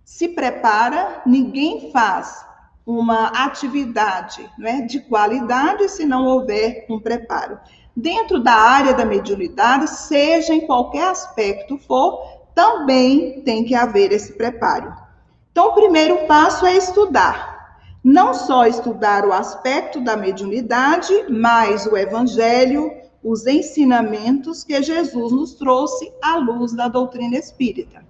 se 0.05 0.29
prepara, 0.29 1.23
ninguém 1.27 1.91
faz 1.93 2.45
uma 2.87 3.27
atividade 3.27 4.49
né, 4.59 4.83
de 4.83 5.01
qualidade 5.01 5.89
se 5.89 6.05
não 6.05 6.27
houver 6.27 6.87
um 6.89 6.99
preparo. 6.99 7.59
Dentro 7.95 8.43
da 8.43 8.55
área 8.55 8.95
da 8.95 9.05
mediunidade, 9.05 9.89
seja 9.91 10.55
em 10.55 10.67
qualquer 10.67 11.09
aspecto 11.09 11.79
for, 11.79 12.40
também 12.61 13.41
tem 13.41 13.65
que 13.65 13.75
haver 13.75 14.13
esse 14.13 14.35
preparo. 14.35 14.95
Então, 15.51 15.69
o 15.69 15.73
primeiro 15.73 16.27
passo 16.27 16.67
é 16.67 16.77
estudar. 16.77 17.49
não 18.05 18.35
só 18.35 18.67
estudar 18.67 19.27
o 19.27 19.33
aspecto 19.33 19.99
da 20.03 20.15
mediunidade, 20.15 21.27
mas 21.31 21.87
o 21.87 21.97
evangelho, 21.97 22.93
os 23.23 23.47
ensinamentos 23.47 24.63
que 24.63 24.83
Jesus 24.83 25.33
nos 25.33 25.55
trouxe 25.55 26.13
à 26.23 26.37
luz 26.37 26.73
da 26.75 26.89
doutrina 26.89 27.37
espírita. 27.37 28.05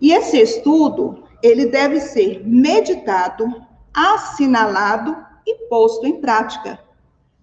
E 0.00 0.12
esse 0.12 0.40
estudo, 0.40 1.24
ele 1.42 1.66
deve 1.66 2.00
ser 2.00 2.42
meditado, 2.44 3.46
assinalado 3.94 5.16
e 5.46 5.68
posto 5.68 6.06
em 6.06 6.20
prática. 6.20 6.78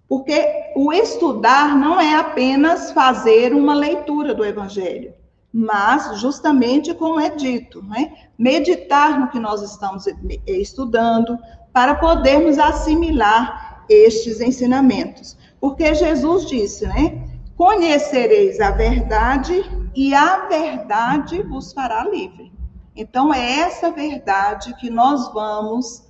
Porque 0.08 0.72
o 0.74 0.90
estudar 0.92 1.76
não 1.76 2.00
é 2.00 2.14
apenas 2.16 2.92
fazer 2.92 3.54
uma 3.54 3.74
leitura 3.74 4.34
do 4.34 4.44
evangelho, 4.44 5.12
mas 5.52 6.20
justamente 6.20 6.94
como 6.94 7.18
é 7.18 7.30
dito, 7.30 7.82
né? 7.82 8.12
meditar 8.38 9.18
no 9.18 9.28
que 9.28 9.38
nós 9.38 9.62
estamos 9.62 10.06
estudando 10.46 11.38
para 11.72 11.94
podermos 11.94 12.58
assimilar 12.58 13.84
estes 13.88 14.40
ensinamentos. 14.40 15.36
Porque 15.60 15.94
Jesus 15.94 16.46
disse, 16.46 16.86
né? 16.86 17.26
Conhecereis 17.56 18.60
a 18.60 18.70
verdade 18.70 19.64
e 19.94 20.14
a 20.14 20.46
verdade 20.46 21.42
vos 21.42 21.72
fará 21.72 22.04
livre. 22.04 22.52
Então, 22.94 23.32
é 23.32 23.60
essa 23.60 23.90
verdade 23.90 24.74
que 24.76 24.90
nós 24.90 25.32
vamos 25.32 26.04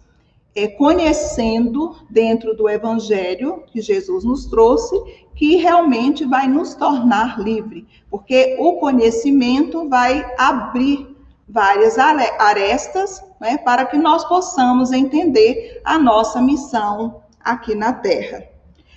é, 0.55 0.67
conhecendo 0.69 1.95
dentro 2.11 2.55
do 2.57 2.69
Evangelho 2.69 3.63
que 3.67 3.81
Jesus 3.81 4.25
nos 4.25 4.47
trouxe, 4.47 4.97
que 5.39 5.55
realmente 5.55 6.25
vai 6.25 6.49
nos 6.49 6.75
tornar 6.75 7.39
livre, 7.39 7.87
porque 8.11 8.57
o 8.59 8.73
conhecimento 8.79 9.89
vai 9.89 10.29
abrir 10.37 11.17
várias 11.49 11.97
arestas 11.97 13.25
né, 13.41 13.57
para 13.57 13.87
que 13.87 13.97
nós 13.97 14.25
possamos 14.25 14.91
entender 14.91 15.81
a 15.85 15.97
nossa 15.97 16.43
missão 16.43 17.23
aqui 17.39 17.77
na 17.77 17.93
Terra. 17.93 18.49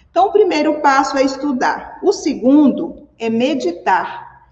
Então, 0.09 0.29
o 0.29 0.31
primeiro 0.31 0.81
passo 0.81 1.15
é 1.15 1.23
estudar. 1.23 1.99
O 2.01 2.11
segundo 2.11 3.07
é 3.19 3.29
meditar. 3.29 4.47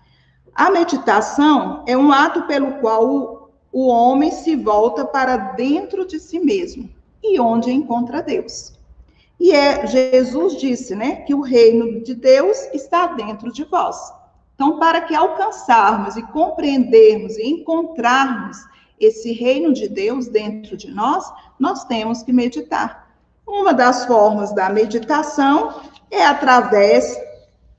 A 0.54 0.70
meditação 0.70 1.84
é 1.88 1.98
um 1.98 2.12
ato 2.12 2.44
pelo 2.44 2.74
qual 2.74 3.04
o, 3.04 3.50
o 3.72 3.88
homem 3.88 4.30
se 4.30 4.56
volta 4.56 5.04
para 5.06 5.38
dentro 5.38 6.06
de 6.06 6.20
si 6.20 6.40
mesmo 6.40 6.88
e 7.24 7.40
onde 7.40 7.72
encontra 7.72 8.22
Deus. 8.22 8.79
E 9.40 9.52
é 9.52 9.88
Jesus 9.88 10.58
disse, 10.58 10.96
né, 10.96 11.18
que 11.18 11.34
o 11.34 11.42
reino 11.42 12.04
de 12.04 12.14
Deus 12.14 12.58
está 12.74 13.08
dentro 13.08 13.52
de 13.52 13.64
vós. 13.64 13.98
Então, 14.56 14.78
para 14.78 15.02
que 15.02 15.16
alcançarmos 15.16 16.18
e 16.18 16.22
compreendermos 16.24 17.38
e 17.38 17.48
encontrarmos 17.48 18.58
esse 19.00 19.32
reino 19.32 19.72
de 19.72 19.88
Deus 19.88 20.28
dentro 20.28 20.76
de 20.76 20.92
nós, 20.92 21.32
nós 21.58 21.86
temos 21.86 22.22
que 22.22 22.34
meditar. 22.34 23.08
Uma 23.48 23.74
das 23.74 24.06
formas 24.06 24.54
da 24.54 24.70
meditação 24.70 25.80
é 26.12 26.26
através 26.26 27.18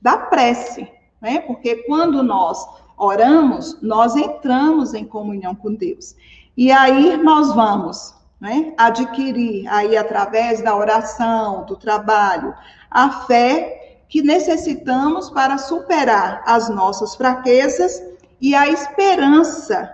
da 0.01 0.17
prece, 0.17 0.87
né? 1.21 1.39
Porque 1.41 1.83
quando 1.83 2.23
nós 2.23 2.67
oramos, 2.97 3.79
nós 3.81 4.15
entramos 4.15 4.93
em 4.93 5.05
comunhão 5.05 5.53
com 5.53 5.73
Deus. 5.73 6.15
E 6.57 6.71
aí 6.71 7.15
nós 7.17 7.53
vamos, 7.53 8.13
né, 8.41 8.73
adquirir 8.75 9.67
aí 9.67 9.95
através 9.95 10.63
da 10.63 10.75
oração, 10.75 11.63
do 11.65 11.75
trabalho, 11.75 12.55
a 12.89 13.21
fé 13.27 13.99
que 14.09 14.23
necessitamos 14.23 15.29
para 15.29 15.59
superar 15.59 16.41
as 16.45 16.67
nossas 16.67 17.15
fraquezas 17.15 18.03
e 18.41 18.55
a 18.55 18.67
esperança 18.67 19.93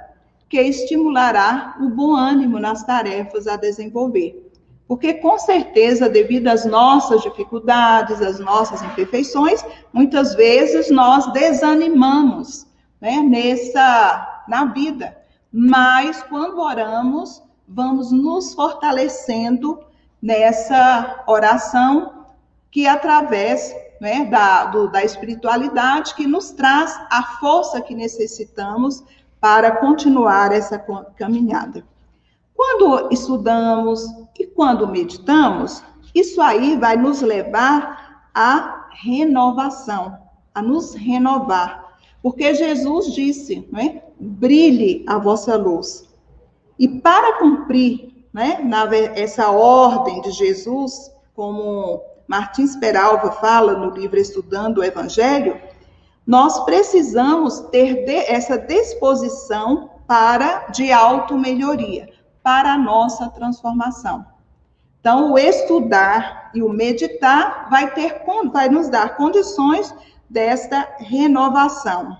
que 0.49 0.59
estimulará 0.61 1.75
o 1.81 1.89
bom 1.89 2.15
ânimo 2.15 2.57
nas 2.57 2.83
tarefas 2.85 3.47
a 3.47 3.57
desenvolver. 3.57 4.49
Porque, 4.87 5.15
com 5.15 5.37
certeza, 5.37 6.07
devido 6.07 6.47
às 6.47 6.65
nossas 6.65 7.21
dificuldades, 7.21 8.21
às 8.21 8.39
nossas 8.39 8.81
imperfeições, 8.81 9.63
muitas 9.91 10.33
vezes 10.33 10.89
nós 10.89 11.29
desanimamos 11.33 12.65
né, 13.01 13.17
nessa, 13.17 14.45
na 14.47 14.63
vida. 14.65 15.17
Mas, 15.51 16.23
quando 16.23 16.61
oramos, 16.61 17.43
vamos 17.67 18.11
nos 18.11 18.53
fortalecendo 18.53 19.79
nessa 20.21 21.23
oração 21.27 22.25
que, 22.71 22.87
através 22.87 23.75
né, 23.99 24.25
da, 24.25 24.65
do, 24.65 24.87
da 24.89 25.03
espiritualidade, 25.03 26.15
que 26.15 26.25
nos 26.25 26.51
traz 26.51 26.99
a 27.11 27.23
força 27.39 27.81
que 27.81 27.93
necessitamos 27.93 29.03
para 29.39 29.71
continuar 29.77 30.51
essa 30.51 30.77
caminhada. 31.15 31.83
Quando 32.55 33.09
estudamos 33.11 34.03
e 34.39 34.47
quando 34.47 34.87
meditamos, 34.87 35.83
isso 36.13 36.41
aí 36.41 36.77
vai 36.77 36.97
nos 36.97 37.21
levar 37.21 38.29
à 38.33 38.87
renovação, 38.91 40.17
a 40.53 40.61
nos 40.61 40.95
renovar. 40.95 41.85
Porque 42.21 42.53
Jesus 42.55 43.13
disse, 43.13 43.67
não 43.71 43.79
é? 43.79 44.03
brilhe 44.19 45.05
a 45.07 45.17
vossa 45.17 45.55
luz. 45.55 46.06
E 46.79 46.87
para 46.87 47.39
cumprir 47.39 48.25
né, 48.33 48.59
na, 48.63 48.87
essa 48.95 49.49
ordem 49.49 50.21
de 50.21 50.31
Jesus, 50.31 51.11
como 51.35 52.01
Martins 52.27 52.75
Peralva 52.75 53.31
fala 53.31 53.73
no 53.73 53.89
livro 53.91 54.19
Estudando 54.19 54.79
o 54.79 54.83
Evangelho, 54.83 55.59
nós 56.25 56.59
precisamos 56.65 57.61
ter 57.71 58.05
de, 58.05 58.15
essa 58.31 58.57
disposição 58.57 59.91
para 60.05 60.67
de 60.67 60.91
auto-melhoria 60.91 62.09
para 62.43 62.73
a 62.73 62.77
nossa 62.77 63.29
transformação. 63.29 64.25
Então, 64.99 65.31
o 65.31 65.37
estudar 65.37 66.51
e 66.53 66.61
o 66.61 66.69
meditar 66.69 67.69
vai, 67.69 67.93
ter, 67.93 68.21
vai 68.51 68.67
nos 68.67 68.89
dar 68.89 69.15
condições 69.15 69.93
desta 70.29 70.95
renovação. 70.99 72.17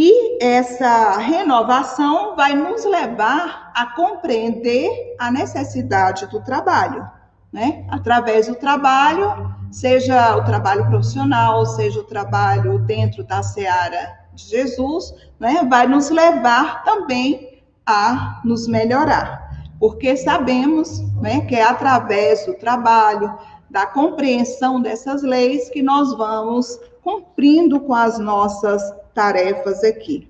E 0.00 0.38
essa 0.40 1.18
renovação 1.18 2.36
vai 2.36 2.54
nos 2.54 2.84
levar 2.84 3.72
a 3.74 3.84
compreender 3.96 5.16
a 5.18 5.28
necessidade 5.28 6.24
do 6.28 6.40
trabalho, 6.40 7.04
né? 7.52 7.84
Através 7.90 8.46
do 8.46 8.54
trabalho, 8.54 9.52
seja 9.72 10.36
o 10.36 10.44
trabalho 10.44 10.86
profissional, 10.86 11.66
seja 11.66 11.98
o 11.98 12.04
trabalho 12.04 12.78
dentro 12.78 13.24
da 13.24 13.42
seara 13.42 14.20
de 14.32 14.44
Jesus, 14.44 15.12
né? 15.40 15.66
Vai 15.68 15.88
nos 15.88 16.10
levar 16.10 16.84
também 16.84 17.60
a 17.84 18.40
nos 18.44 18.68
melhorar, 18.68 19.50
porque 19.80 20.16
sabemos 20.16 21.00
né, 21.20 21.40
que 21.40 21.56
é 21.56 21.64
através 21.64 22.46
do 22.46 22.54
trabalho, 22.54 23.36
da 23.68 23.84
compreensão 23.84 24.80
dessas 24.80 25.24
leis 25.24 25.68
que 25.70 25.82
nós 25.82 26.16
vamos 26.16 26.78
cumprindo 27.08 27.80
com 27.80 27.94
as 27.94 28.18
nossas 28.18 28.82
tarefas 29.14 29.82
aqui. 29.82 30.28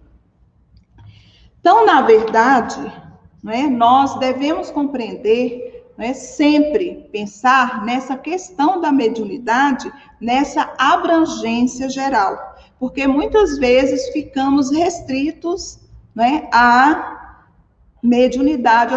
Então, 1.58 1.84
na 1.84 2.02
verdade, 2.02 2.80
né, 3.42 3.62
nós 3.62 4.16
devemos 4.20 4.70
compreender, 4.70 5.92
né, 5.98 6.14
sempre 6.14 7.08
pensar 7.10 7.84
nessa 7.84 8.16
questão 8.16 8.80
da 8.80 8.92
mediunidade, 8.92 9.92
nessa 10.20 10.72
abrangência 10.78 11.90
geral, 11.90 12.56
porque 12.78 13.08
muitas 13.08 13.58
vezes 13.58 14.10
ficamos 14.10 14.70
restritos 14.70 15.80
né, 16.14 16.48
a 16.52 17.40
mediunidade 18.00 18.94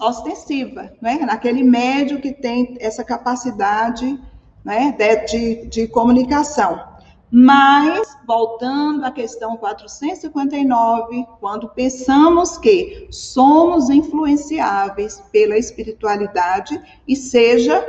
ostensiva, 0.00 0.92
né? 1.00 1.20
naquele 1.20 1.62
médio 1.62 2.20
que 2.20 2.32
tem 2.32 2.76
essa 2.80 3.04
capacidade 3.04 4.18
né, 4.64 4.92
de, 4.98 5.26
de, 5.26 5.66
de 5.68 5.86
comunicação. 5.86 6.91
Mas, 7.34 8.14
voltando 8.26 9.06
à 9.06 9.10
questão 9.10 9.56
459, 9.56 11.26
quando 11.40 11.66
pensamos 11.70 12.58
que 12.58 13.08
somos 13.10 13.88
influenciáveis 13.88 15.18
pela 15.32 15.56
espiritualidade 15.56 16.78
e 17.08 17.16
seja 17.16 17.82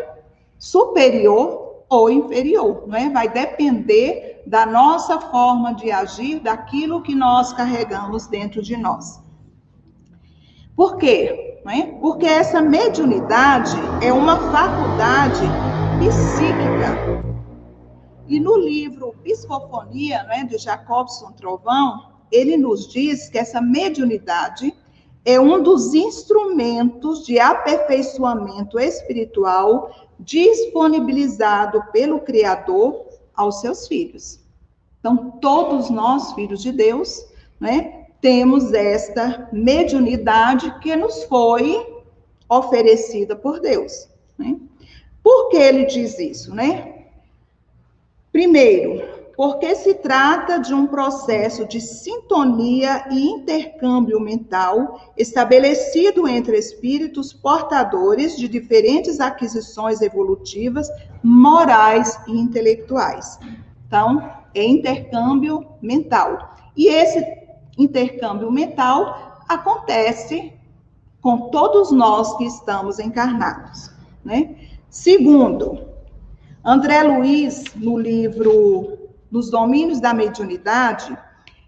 superior 0.58 1.84
ou 1.90 2.10
inferior, 2.10 2.86
não 2.88 2.96
é? 2.96 3.10
Vai 3.10 3.28
depender 3.28 4.42
da 4.48 4.66
nossa 4.66 5.20
forma 5.20 5.74
de 5.76 5.92
agir, 5.92 6.40
daquilo 6.40 7.02
que 7.02 7.14
nós 7.14 7.52
carregamos 7.52 8.28
dentro 8.28 8.62
de 8.62 8.78
nós. 8.78 9.22
Por 10.74 10.96
quê? 10.96 11.60
É? 11.68 11.82
Porque 12.00 12.26
essa 12.26 12.62
mediunidade 12.62 13.76
é 14.02 14.14
uma 14.14 14.38
faculdade 14.38 15.44
psíquica. 16.00 17.33
E 18.28 18.40
no 18.40 18.58
livro 18.58 19.16
Psicofonia, 19.24 20.24
né, 20.24 20.46
de 20.46 20.58
Jacobson 20.58 21.32
Trovão, 21.34 22.14
ele 22.32 22.58
nos 22.58 22.88
diz 22.88 23.30
que 23.30 23.38
essa 23.38 23.62
mediunidade 23.62 24.74
é 25.26 25.40
um 25.40 25.62
dos 25.62 25.94
instrumentos 25.94 27.26
de 27.26 27.40
aperfeiçoamento 27.40 28.80
espiritual 28.80 29.92
disponibilizado 30.20 31.84
pelo 31.92 32.20
Criador 32.20 33.06
aos 33.36 33.62
seus 33.62 33.88
filhos. 33.88 34.40
Então, 35.00 35.32
todos 35.42 35.90
nós, 35.90 36.34
filhos 36.34 36.62
de 36.62 36.72
Deus, 36.72 37.26
né, 37.60 38.06
temos 38.22 38.74
esta 38.74 39.50
mediunidade 39.52 40.80
que 40.80 40.96
nos 40.96 41.24
foi 41.26 42.04
oferecida 42.50 43.36
por 43.36 43.60
Deus. 43.60 44.08
Né? 44.38 44.58
Por 45.22 45.50
que 45.50 45.58
ele 45.58 45.86
diz 45.86 46.18
isso, 46.20 46.54
né? 46.54 46.93
Primeiro, 48.34 49.00
porque 49.38 49.76
se 49.76 49.94
trata 49.94 50.58
de 50.58 50.74
um 50.74 50.88
processo 50.88 51.68
de 51.68 51.80
sintonia 51.80 53.06
e 53.12 53.30
intercâmbio 53.30 54.20
mental 54.20 55.14
estabelecido 55.16 56.28
entre 56.28 56.58
espíritos 56.58 57.32
portadores 57.32 58.36
de 58.36 58.48
diferentes 58.48 59.20
aquisições 59.20 60.02
evolutivas, 60.02 60.90
morais 61.24 62.20
e 62.28 62.32
intelectuais. 62.32 63.38
Então, 63.86 64.28
é 64.56 64.64
intercâmbio 64.64 65.68
mental. 65.80 66.56
E 66.76 66.88
esse 66.88 67.24
intercâmbio 67.78 68.52
mental 68.52 69.44
acontece 69.48 70.54
com 71.22 71.52
todos 71.52 71.92
nós 71.92 72.36
que 72.38 72.46
estamos 72.46 72.98
encarnados, 72.98 73.92
né? 74.26 74.56
Segundo, 74.90 75.93
André 76.66 77.04
Luiz, 77.04 77.66
no 77.76 77.98
livro 77.98 78.98
Nos 79.30 79.50
Domínios 79.50 80.00
da 80.00 80.14
Mediunidade, 80.14 81.18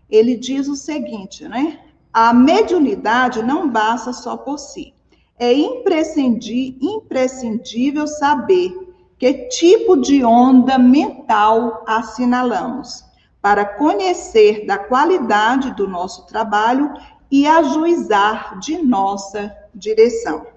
ele 0.09 0.37
diz 0.37 0.69
o 0.69 0.75
seguinte, 0.75 1.45
né? 1.49 1.81
A 2.13 2.33
mediunidade 2.33 3.43
não 3.43 3.69
basta 3.69 4.13
só 4.13 4.37
por 4.37 4.57
si. 4.57 4.93
É 5.37 5.51
imprescindível 5.51 8.07
saber 8.07 8.73
que 9.17 9.33
tipo 9.49 9.97
de 9.97 10.23
onda 10.23 10.77
mental 10.77 11.83
assinalamos, 11.85 13.03
para 13.41 13.65
conhecer 13.65 14.65
da 14.65 14.77
qualidade 14.77 15.75
do 15.75 15.89
nosso 15.89 16.25
trabalho 16.25 16.93
e 17.29 17.45
ajuizar 17.45 18.57
de 18.59 18.77
nossa 18.77 19.53
direção. 19.73 20.47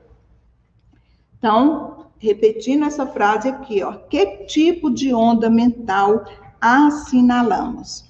Então, 1.36 1.97
repetindo 2.18 2.84
essa 2.84 3.06
frase 3.06 3.48
aqui, 3.48 3.82
ó, 3.82 3.92
que 3.92 4.44
tipo 4.46 4.90
de 4.90 5.14
onda 5.14 5.48
mental 5.48 6.24
assinalamos? 6.60 8.04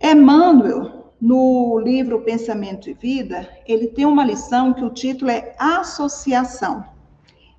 Emmanuel, 0.00 1.12
no 1.20 1.78
livro 1.78 2.20
Pensamento 2.20 2.90
e 2.90 2.94
Vida, 2.94 3.48
ele 3.66 3.88
tem 3.88 4.04
uma 4.04 4.24
lição 4.24 4.72
que 4.74 4.84
o 4.84 4.90
título 4.90 5.30
é 5.30 5.54
Associação. 5.58 6.84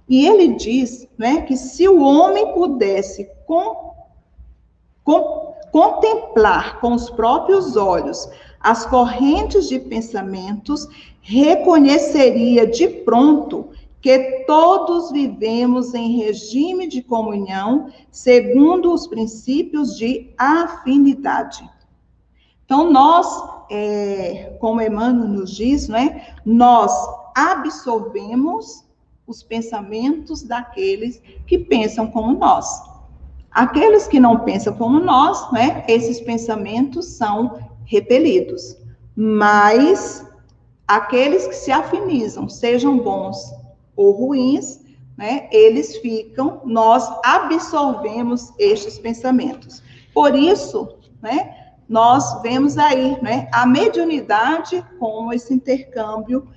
E 0.07 0.25
ele 0.25 0.49
diz 0.55 1.07
né, 1.17 1.41
que 1.41 1.57
se 1.57 1.87
o 1.87 2.01
homem 2.01 2.53
pudesse 2.53 3.29
com, 3.45 3.93
com, 5.03 5.53
contemplar 5.71 6.79
com 6.79 6.93
os 6.93 7.09
próprios 7.09 7.75
olhos 7.75 8.29
as 8.59 8.85
correntes 8.85 9.67
de 9.67 9.79
pensamentos, 9.79 10.87
reconheceria 11.21 12.65
de 12.65 12.87
pronto 12.87 13.69
que 14.01 14.43
todos 14.45 15.11
vivemos 15.11 15.93
em 15.93 16.17
regime 16.17 16.87
de 16.87 17.01
comunhão 17.01 17.89
segundo 18.11 18.93
os 18.93 19.07
princípios 19.07 19.97
de 19.97 20.33
afinidade. 20.37 21.67
Então, 22.65 22.91
nós, 22.91 23.27
é, 23.71 24.55
como 24.59 24.81
Emmanuel 24.81 25.29
nos 25.29 25.55
diz, 25.55 25.87
né, 25.87 26.35
nós 26.45 26.91
absorvemos 27.35 28.85
os 29.25 29.41
pensamentos 29.41 30.43
daqueles 30.43 31.21
que 31.45 31.57
pensam 31.57 32.07
como 32.07 32.37
nós. 32.37 32.67
Aqueles 33.51 34.07
que 34.07 34.19
não 34.19 34.39
pensam 34.41 34.73
como 34.73 34.99
nós, 34.99 35.51
né, 35.51 35.83
esses 35.87 36.19
pensamentos 36.21 37.05
são 37.05 37.57
repelidos. 37.85 38.77
Mas 39.15 40.25
aqueles 40.87 41.47
que 41.47 41.55
se 41.55 41.71
afinizam, 41.71 42.47
sejam 42.47 42.99
bons 42.99 43.56
ou 43.97 44.11
ruins, 44.11 44.79
né, 45.17 45.49
eles 45.51 45.97
ficam, 45.97 46.61
nós 46.63 47.09
absorvemos 47.25 48.53
estes 48.59 48.99
pensamentos. 48.99 49.81
Por 50.13 50.35
isso, 50.35 50.95
né, 51.21 51.73
nós 51.89 52.41
vemos 52.41 52.77
aí 52.77 53.19
né, 53.21 53.49
a 53.51 53.65
mediunidade 53.65 54.85
como 54.99 55.33
esse 55.33 55.53
intercâmbio 55.53 56.47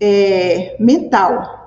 é, 0.00 0.76
mental. 0.80 1.58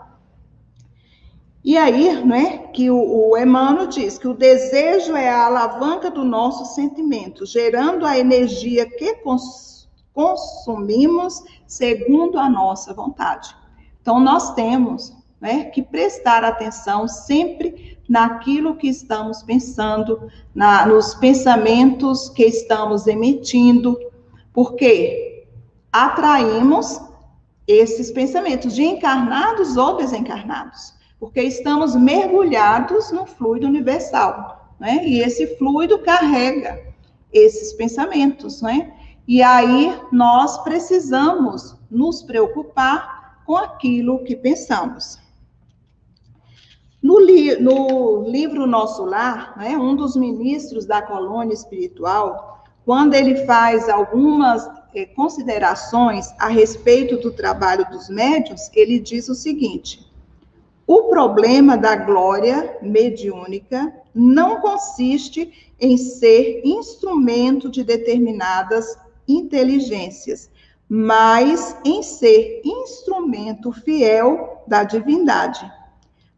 E 1.64 1.78
aí, 1.78 2.26
né, 2.26 2.58
que 2.74 2.90
o, 2.90 3.30
o 3.30 3.38
Emmanuel 3.38 3.88
diz 3.88 4.18
que 4.18 4.28
o 4.28 4.34
desejo 4.34 5.16
é 5.16 5.30
a 5.30 5.46
alavanca 5.46 6.10
do 6.10 6.26
nosso 6.26 6.74
sentimento, 6.74 7.46
gerando 7.46 8.06
a 8.06 8.18
energia 8.18 8.86
que 8.86 9.16
cons 9.16 9.72
consumimos 10.14 11.42
segundo 11.66 12.38
a 12.38 12.50
nossa 12.50 12.94
vontade. 12.94 13.56
Então, 14.02 14.20
nós 14.20 14.54
temos 14.56 15.16
né, 15.42 15.66
que 15.66 15.82
prestar 15.82 16.44
atenção 16.44 17.08
sempre 17.08 17.98
naquilo 18.08 18.76
que 18.76 18.88
estamos 18.88 19.42
pensando, 19.42 20.30
na, 20.54 20.86
nos 20.86 21.16
pensamentos 21.16 22.30
que 22.30 22.44
estamos 22.44 23.08
emitindo, 23.08 23.98
porque 24.54 25.48
atraímos 25.92 27.02
esses 27.68 28.12
pensamentos 28.12 28.76
de 28.76 28.84
encarnados 28.84 29.76
ou 29.76 29.98
desencarnados 29.98 31.02
porque 31.22 31.44
estamos 31.44 31.96
mergulhados 31.96 33.12
no 33.12 33.28
fluido 33.28 33.68
universal, 33.68 34.74
né? 34.80 35.08
E 35.08 35.20
esse 35.20 35.56
fluido 35.56 36.00
carrega 36.00 36.82
esses 37.32 37.74
pensamentos, 37.74 38.60
né? 38.64 38.92
E 39.28 39.44
aí 39.44 39.96
nós 40.12 40.58
precisamos 40.64 41.78
nos 41.92 42.24
preocupar 42.24 43.44
com 43.46 43.56
aquilo 43.56 44.24
que 44.24 44.36
pensamos. 44.36 45.21
No, 47.02 47.20
li 47.20 47.56
no 47.60 48.24
livro 48.30 48.68
Nosso 48.68 49.04
Lar, 49.04 49.58
né, 49.58 49.78
um 49.78 49.96
dos 49.96 50.16
ministros 50.16 50.86
da 50.86 51.02
colônia 51.02 51.54
espiritual, 51.54 52.64
quando 52.86 53.16
ele 53.16 53.46
faz 53.46 53.90
algumas 53.90 54.70
eh, 54.94 55.06
considerações 55.06 56.32
a 56.38 56.48
respeito 56.48 57.18
do 57.18 57.32
trabalho 57.32 57.90
dos 57.90 58.10
médios, 58.10 58.70
ele 58.74 59.00
diz 59.00 59.30
o 59.30 59.36
seguinte: 59.36 60.06
o 60.86 61.04
problema 61.04 61.78
da 61.78 61.96
glória 61.96 62.78
mediúnica 62.82 63.94
não 64.14 64.60
consiste 64.60 65.72
em 65.80 65.98
ser 65.98 66.62
instrumento 66.66 67.70
de 67.70 67.84
determinadas 67.84 68.98
inteligências, 69.28 70.50
mas 70.90 71.78
em 71.86 72.04
ser 72.04 72.62
instrumento 72.66 73.72
fiel 73.72 74.64
da 74.68 74.84
divindade. 74.84 75.72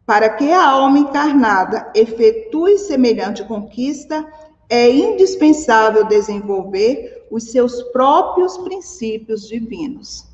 Para 0.05 0.29
que 0.29 0.51
a 0.51 0.67
alma 0.67 0.99
encarnada 0.99 1.91
efetue 1.95 2.77
semelhante 2.77 3.43
conquista, 3.45 4.27
é 4.69 4.89
indispensável 4.89 6.05
desenvolver 6.05 7.27
os 7.29 7.51
seus 7.51 7.81
próprios 7.83 8.57
princípios 8.57 9.47
divinos. 9.47 10.25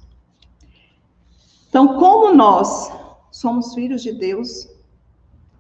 Então, 1.70 2.00
como 2.00 2.34
nós 2.34 2.92
somos 3.32 3.74
filhos 3.74 4.02
de 4.02 4.12
Deus, 4.14 4.68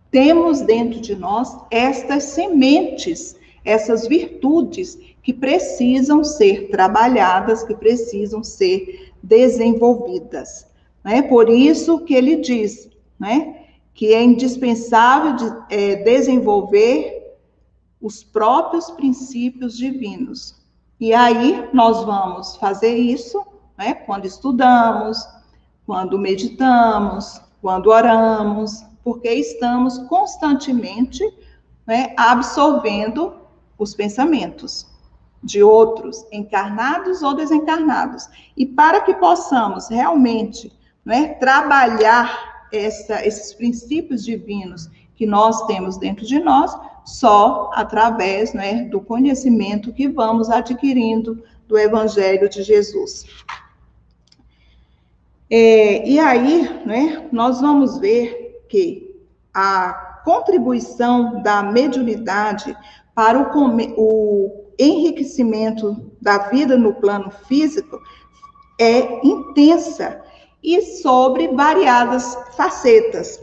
temos 0.09 0.61
dentro 0.61 0.99
de 0.99 1.15
nós 1.15 1.55
estas 1.69 2.23
sementes, 2.23 3.35
essas 3.63 4.07
virtudes 4.07 4.97
que 5.21 5.33
precisam 5.33 6.23
ser 6.23 6.69
trabalhadas, 6.69 7.63
que 7.63 7.75
precisam 7.75 8.43
ser 8.43 9.11
desenvolvidas. 9.21 10.65
Né? 11.03 11.21
Por 11.21 11.49
isso 11.49 11.99
que 12.05 12.15
ele 12.15 12.37
diz 12.37 12.89
né, 13.19 13.67
que 13.99 14.13
é 14.13 14.23
indispensável 14.23 15.33
de, 15.33 15.75
é, 15.75 15.97
desenvolver 15.97 17.35
os 18.01 18.23
próprios 18.23 18.89
princípios 18.91 19.77
divinos. 19.77 20.55
E 20.97 21.13
aí 21.13 21.67
nós 21.73 22.05
vamos 22.05 22.55
fazer 22.55 22.95
isso 22.95 23.45
né, 23.77 23.93
quando 23.93 24.23
estudamos, 24.23 25.27
quando 25.85 26.17
meditamos, 26.17 27.41
quando 27.61 27.87
oramos, 27.87 28.85
porque 29.03 29.33
estamos 29.33 29.97
constantemente 30.07 31.21
né, 31.85 32.13
absorvendo 32.15 33.33
os 33.77 33.93
pensamentos 33.93 34.87
de 35.43 35.61
outros, 35.61 36.25
encarnados 36.31 37.21
ou 37.21 37.33
desencarnados. 37.33 38.29
E 38.55 38.65
para 38.65 39.01
que 39.01 39.13
possamos 39.15 39.89
realmente 39.89 40.71
né, 41.03 41.33
trabalhar 41.33 42.48
essa, 42.71 43.25
esses 43.25 43.53
princípios 43.53 44.23
divinos 44.23 44.89
que 45.15 45.25
nós 45.25 45.65
temos 45.65 45.97
dentro 45.97 46.25
de 46.25 46.39
nós, 46.39 46.75
só 47.05 47.71
através 47.73 48.53
né, 48.53 48.83
do 48.85 49.01
conhecimento 49.01 49.91
que 49.91 50.07
vamos 50.07 50.49
adquirindo 50.49 51.43
do 51.67 51.77
Evangelho 51.77 52.49
de 52.49 52.63
Jesus. 52.63 53.25
É, 55.49 56.07
e 56.07 56.19
aí, 56.19 56.85
né, 56.85 57.27
nós 57.31 57.59
vamos 57.59 57.97
ver 57.97 58.63
que 58.69 59.09
a 59.53 60.21
contribuição 60.23 61.41
da 61.41 61.63
mediunidade 61.63 62.77
para 63.15 63.39
o, 63.39 63.77
o 63.97 64.65
enriquecimento 64.77 66.11
da 66.21 66.49
vida 66.49 66.77
no 66.77 66.93
plano 66.93 67.31
físico 67.47 67.99
é 68.79 69.25
intensa 69.25 70.23
e 70.63 70.81
sobre 71.01 71.47
variadas 71.49 72.37
facetas. 72.55 73.39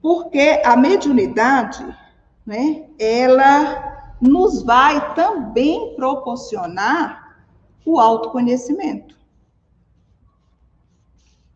Porque 0.00 0.60
a 0.64 0.76
mediunidade, 0.76 1.84
né, 2.46 2.84
ela 2.98 4.16
nos 4.20 4.62
vai 4.62 5.14
também 5.14 5.94
proporcionar 5.96 7.44
o 7.84 7.98
autoconhecimento. 7.98 9.14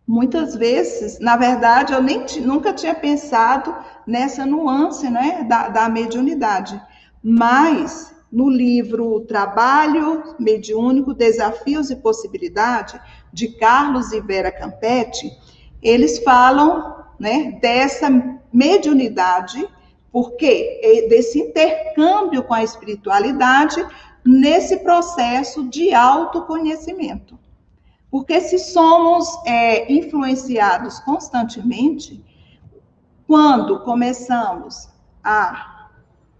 Muitas 0.06 0.54
vezes, 0.54 1.18
na 1.20 1.36
verdade, 1.36 1.92
eu 1.92 2.02
nem 2.02 2.24
nunca 2.40 2.72
tinha 2.72 2.94
pensado 2.94 3.74
nessa 4.06 4.46
nuance 4.46 5.08
né, 5.10 5.44
da, 5.44 5.68
da 5.68 5.88
mediunidade, 5.88 6.80
mas 7.22 8.14
no 8.32 8.48
livro 8.48 9.20
Trabalho 9.26 10.34
Mediúnico, 10.38 11.12
Desafios 11.12 11.90
e 11.90 11.96
Possibilidade, 11.96 13.00
de 13.32 13.48
Carlos 13.48 14.12
e 14.12 14.20
Vera 14.20 14.50
Campetti, 14.50 15.30
eles 15.82 16.18
falam 16.20 17.04
né, 17.18 17.58
dessa 17.60 18.08
mediunidade, 18.52 19.68
porque 20.10 21.06
desse 21.08 21.38
intercâmbio 21.38 22.42
com 22.42 22.54
a 22.54 22.62
espiritualidade 22.62 23.84
nesse 24.24 24.78
processo 24.78 25.68
de 25.68 25.94
autoconhecimento. 25.94 27.38
Porque 28.10 28.40
se 28.40 28.58
somos 28.58 29.28
é, 29.44 29.92
influenciados 29.92 30.98
constantemente, 31.00 32.24
quando 33.26 33.80
começamos 33.80 34.88
a 35.22 35.88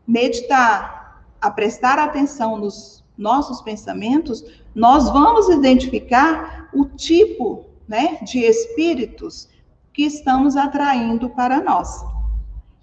meditar, 0.06 1.22
a 1.40 1.50
prestar 1.50 1.98
atenção 1.98 2.56
nos 2.56 3.04
nossos 3.16 3.60
pensamentos, 3.60 4.42
nós 4.74 5.10
vamos 5.10 5.48
identificar 5.50 6.57
o 6.72 6.84
tipo 6.84 7.66
né, 7.86 8.18
de 8.22 8.40
espíritos 8.40 9.48
que 9.92 10.02
estamos 10.04 10.56
atraindo 10.56 11.30
para 11.30 11.60
nós. 11.60 12.04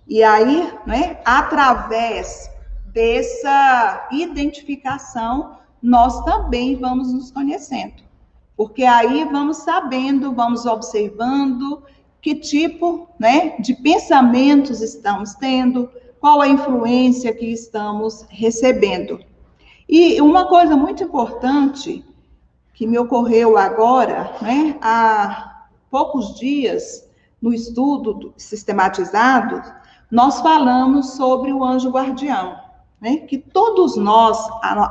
E 0.07 0.23
aí, 0.23 0.71
né, 0.85 1.19
através 1.25 2.49
dessa 2.87 4.07
identificação, 4.11 5.57
nós 5.81 6.23
também 6.23 6.75
vamos 6.75 7.13
nos 7.13 7.31
conhecendo. 7.31 8.03
Porque 8.57 8.83
aí 8.83 9.25
vamos 9.25 9.57
sabendo, 9.57 10.33
vamos 10.33 10.65
observando 10.65 11.83
que 12.21 12.35
tipo 12.35 13.07
né, 13.19 13.57
de 13.59 13.73
pensamentos 13.75 14.81
estamos 14.81 15.35
tendo, 15.35 15.89
qual 16.19 16.41
a 16.41 16.47
influência 16.47 17.33
que 17.33 17.45
estamos 17.45 18.25
recebendo. 18.29 19.19
E 19.87 20.19
uma 20.21 20.47
coisa 20.47 20.75
muito 20.75 21.03
importante 21.03 22.03
que 22.75 22.85
me 22.85 22.99
ocorreu 22.99 23.57
agora, 23.57 24.31
né, 24.41 24.77
há 24.81 25.63
poucos 25.89 26.35
dias, 26.35 27.09
no 27.41 27.53
estudo 27.53 28.33
sistematizado, 28.37 29.61
nós 30.11 30.41
falamos 30.41 31.11
sobre 31.11 31.53
o 31.53 31.63
anjo 31.63 31.89
guardião, 31.89 32.57
né, 32.99 33.17
que 33.17 33.37
todos 33.37 33.95
nós, 33.95 34.37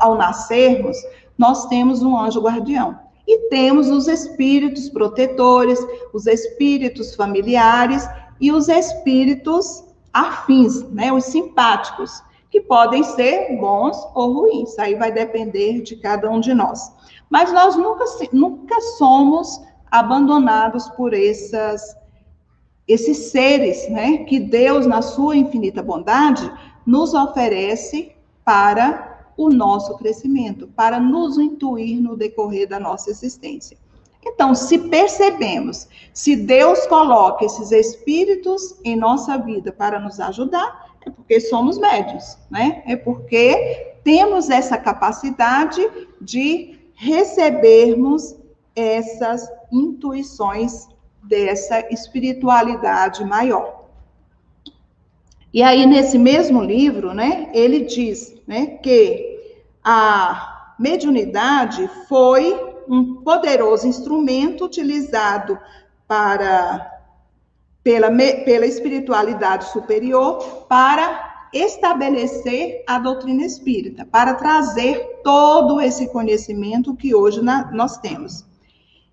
ao 0.01 0.16
nascermos, 0.16 0.97
nós 1.37 1.66
temos 1.66 2.03
um 2.03 2.16
anjo 2.18 2.40
guardião. 2.40 2.99
E 3.27 3.49
temos 3.49 3.88
os 3.88 4.07
espíritos 4.07 4.88
protetores, 4.88 5.79
os 6.12 6.27
espíritos 6.27 7.14
familiares 7.14 8.09
e 8.40 8.53
os 8.53 8.68
espíritos 8.68 9.85
afins, 10.12 10.83
né, 10.90 11.12
os 11.12 11.25
simpáticos, 11.25 12.23
que 12.51 12.61
podem 12.61 13.03
ser 13.03 13.57
bons 13.59 13.97
ou 14.14 14.33
ruins, 14.33 14.79
aí 14.79 14.94
vai 14.94 15.11
depender 15.11 15.83
de 15.83 15.97
cada 15.97 16.31
um 16.31 16.38
de 16.38 16.55
nós. 16.55 16.93
Mas 17.35 17.53
nós 17.53 17.75
nunca, 17.75 18.05
nunca 18.33 18.81
somos 18.97 19.61
abandonados 19.90 20.88
por 20.90 21.12
essas, 21.12 21.97
esses 22.87 23.33
seres, 23.33 23.90
né, 23.90 24.18
que 24.18 24.38
Deus, 24.38 24.87
na 24.87 25.03
sua 25.03 25.37
infinita 25.37 25.83
bondade, 25.83 26.49
nos 26.87 27.12
oferece 27.12 28.12
para 28.44 29.33
o 29.37 29.51
nosso 29.51 29.97
crescimento, 29.97 30.68
para 30.77 31.01
nos 31.01 31.37
intuir 31.37 32.01
no 32.01 32.16
decorrer 32.16 32.68
da 32.68 32.79
nossa 32.79 33.11
existência. 33.11 33.77
Então, 34.25 34.55
se 34.55 34.79
percebemos, 34.79 35.88
se 36.12 36.37
Deus 36.37 36.87
coloca 36.87 37.44
esses 37.44 37.73
espíritos 37.73 38.79
em 38.85 38.94
nossa 38.94 39.37
vida 39.38 39.73
para 39.73 39.99
nos 39.99 40.20
ajudar, 40.20 40.87
é 41.05 41.11
porque 41.11 41.40
somos 41.40 41.79
médios, 41.79 42.38
né? 42.49 42.85
É 42.87 42.94
porque 42.94 43.97
temos 44.05 44.51
essa 44.51 44.79
capacidade 44.79 45.85
de 46.20 46.84
recebermos 46.94 48.37
essas 48.74 49.48
intuições 49.70 50.88
dessa 51.22 51.80
espiritualidade 51.92 53.24
maior. 53.24 53.85
E 55.52 55.62
aí, 55.62 55.87
nesse 55.87 56.18
mesmo 56.18 56.62
livro, 56.62 57.14
né, 57.14 57.50
ele 57.54 57.80
diz 57.80 58.35
né, 58.46 58.66
que 58.83 59.40
a 59.83 60.74
mediunidade 60.78 61.88
foi 62.09 62.74
um 62.88 63.22
poderoso 63.22 63.87
instrumento 63.87 64.64
utilizado 64.64 65.59
para 66.07 66.90
pela, 67.83 68.11
pela 68.11 68.66
espiritualidade 68.66 69.66
superior 69.66 70.66
para 70.68 71.34
estabelecer 71.54 72.82
a 72.86 72.98
doutrina 72.98 73.44
espírita, 73.44 74.04
para 74.04 74.34
trazer 74.34 75.20
todo 75.22 75.80
esse 75.80 76.08
conhecimento 76.08 76.94
que 76.96 77.14
hoje 77.14 77.40
na, 77.40 77.70
nós 77.72 77.96
temos. 77.98 78.44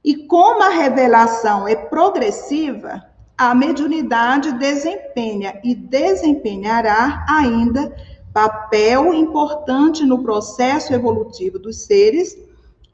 E 0.03 0.25
como 0.25 0.63
a 0.63 0.69
revelação 0.69 1.67
é 1.67 1.75
progressiva, 1.75 3.05
a 3.37 3.53
mediunidade 3.53 4.51
desempenha 4.53 5.59
e 5.63 5.75
desempenhará 5.75 7.25
ainda 7.29 7.95
papel 8.33 9.13
importante 9.13 10.05
no 10.05 10.23
processo 10.23 10.93
evolutivo 10.93 11.59
dos 11.59 11.85
seres 11.85 12.37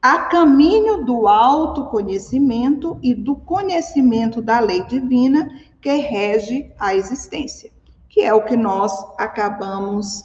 a 0.00 0.20
caminho 0.20 1.04
do 1.04 1.26
autoconhecimento 1.26 2.98
e 3.02 3.14
do 3.14 3.34
conhecimento 3.34 4.40
da 4.40 4.60
lei 4.60 4.82
divina 4.84 5.50
que 5.80 5.92
rege 5.94 6.70
a 6.78 6.94
existência, 6.94 7.70
que 8.08 8.20
é 8.20 8.32
o 8.32 8.44
que 8.44 8.56
nós 8.56 8.92
acabamos 9.18 10.24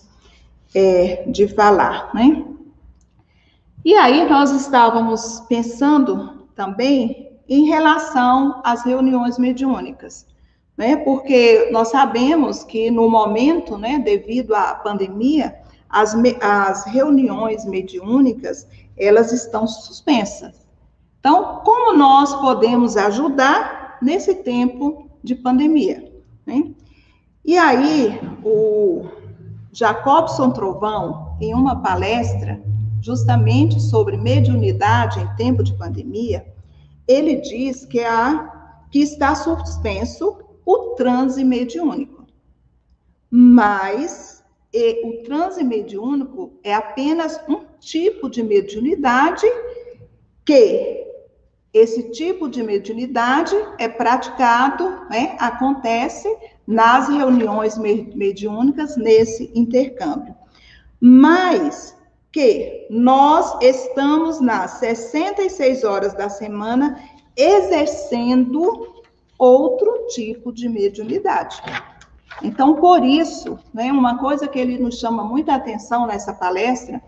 é, 0.74 1.26
de 1.28 1.48
falar, 1.48 2.14
né? 2.14 2.46
E 3.86 3.94
aí 3.96 4.28
nós 4.30 4.52
estávamos 4.52 5.42
pensando 5.50 6.48
também 6.56 7.38
em 7.48 7.66
relação 7.66 8.62
às 8.64 8.84
reuniões 8.84 9.38
mediúnicas, 9.38 10.26
né? 10.78 10.96
Porque 10.98 11.70
nós 11.72 11.90
sabemos 11.90 12.64
que 12.64 12.90
no 12.90 13.10
momento, 13.10 13.78
né, 13.78 14.00
devido 14.00 14.56
à 14.56 14.74
pandemia, 14.76 15.56
as, 15.90 16.16
as 16.42 16.86
reuniões 16.86 17.66
mediúnicas 17.66 18.68
elas 18.98 19.32
estão 19.32 19.68
suspensas. 19.68 20.66
Então, 21.20 21.62
como 21.64 21.98
nós 21.98 22.34
podemos 22.36 22.98
ajudar 22.98 23.98
nesse 24.02 24.36
tempo 24.36 25.08
de 25.24 25.36
pandemia? 25.36 26.12
Né? 26.46 26.74
E 27.46 27.58
aí, 27.58 28.20
o 28.44 29.06
Jacobson 29.74 30.52
Trovão, 30.52 31.36
em 31.42 31.54
uma 31.54 31.82
palestra 31.82 32.64
justamente 33.02 33.82
sobre 33.82 34.16
mediunidade 34.16 35.20
em 35.20 35.36
tempo 35.36 35.62
de 35.62 35.74
pandemia, 35.74 36.46
ele 37.06 37.36
diz 37.36 37.86
que, 37.86 38.00
há, 38.00 38.86
que 38.90 39.00
está 39.00 39.36
suspenso 39.36 40.38
o 40.66 40.96
transe 40.96 41.44
mediúnico. 41.44 42.26
Mas 43.30 44.42
e, 44.72 45.06
o 45.06 45.24
transe 45.24 45.64
mediúnico 45.66 46.54
é 46.64 46.74
apenas 46.74 47.40
um 47.50 47.66
tipo 47.80 48.30
de 48.30 48.42
mediunidade 48.42 49.46
que 50.46 51.04
esse 51.74 52.12
tipo 52.12 52.48
de 52.48 52.64
mediunidade 52.64 53.56
é 53.80 53.90
praticado, 53.90 54.88
né, 55.10 55.36
acontece 55.40 56.28
nas 56.66 57.10
reuniões 57.10 57.78
mediúnicas, 57.78 58.96
nesse 58.96 59.52
intercâmbio. 59.54 60.36
Mas 61.00 61.96
que 62.32 62.88
nós 62.90 63.56
estamos 63.62 64.42
nas 64.42 64.72
66 64.72 65.84
horas 65.84 66.14
da 66.14 66.30
semana 66.30 67.00
exercendo 67.36 69.04
outro 69.38 70.08
tipo 70.08 70.52
de 70.52 70.68
mediunidade. 70.68 71.62
Então, 72.42 72.76
por 72.76 73.06
isso, 73.06 73.60
né, 73.74 73.92
uma 73.92 74.18
coisa 74.18 74.48
que 74.48 74.58
ele 74.58 74.78
nos 74.78 75.00
chama 75.00 75.24
muita 75.24 75.54
atenção 75.54 76.08
nessa 76.08 76.34
palestra 76.34 77.02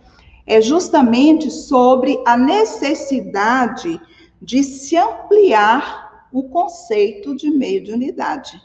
é 0.45 0.61
justamente 0.61 1.49
sobre 1.49 2.21
a 2.25 2.37
necessidade 2.37 3.99
de 4.41 4.63
se 4.63 4.95
ampliar 4.95 6.27
o 6.31 6.43
conceito 6.43 7.35
de 7.35 7.49
mediunidade, 7.49 8.61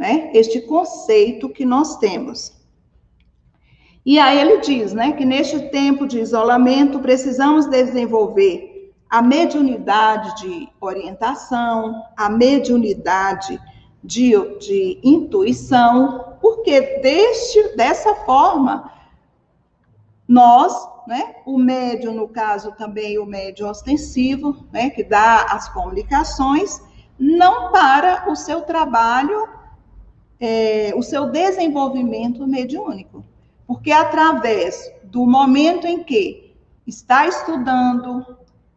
né? 0.00 0.30
Este 0.32 0.62
conceito 0.62 1.50
que 1.50 1.66
nós 1.66 1.98
temos. 1.98 2.58
E 4.04 4.18
aí 4.18 4.40
ele 4.40 4.56
diz, 4.62 4.94
né, 4.94 5.12
que 5.12 5.26
neste 5.26 5.68
tempo 5.68 6.06
de 6.06 6.18
isolamento 6.18 7.00
precisamos 7.00 7.66
desenvolver 7.66 8.94
a 9.10 9.20
mediunidade 9.20 10.40
de 10.40 10.68
orientação, 10.80 12.02
a 12.16 12.30
mediunidade 12.30 13.60
de, 14.02 14.32
de 14.58 14.98
intuição, 15.04 16.38
porque 16.40 16.80
deste, 17.02 17.76
dessa 17.76 18.14
forma 18.24 18.90
nós, 20.26 20.72
né, 21.06 21.34
o 21.44 21.58
médium, 21.58 22.14
no 22.14 22.26
caso 22.26 22.72
também 22.72 23.18
o 23.18 23.26
médium 23.26 23.68
ostensivo, 23.68 24.64
né, 24.72 24.88
que 24.88 25.04
dá 25.04 25.42
as 25.50 25.68
comunicações, 25.68 26.80
não 27.18 27.70
para 27.70 28.30
o 28.30 28.34
seu 28.34 28.62
trabalho, 28.62 29.59
é, 30.40 30.92
o 30.96 31.02
seu 31.02 31.26
desenvolvimento 31.26 32.46
mediúnico. 32.46 33.24
Porque 33.66 33.92
através 33.92 34.90
do 35.04 35.26
momento 35.26 35.86
em 35.86 36.02
que 36.02 36.56
está 36.86 37.26
estudando, 37.26 38.26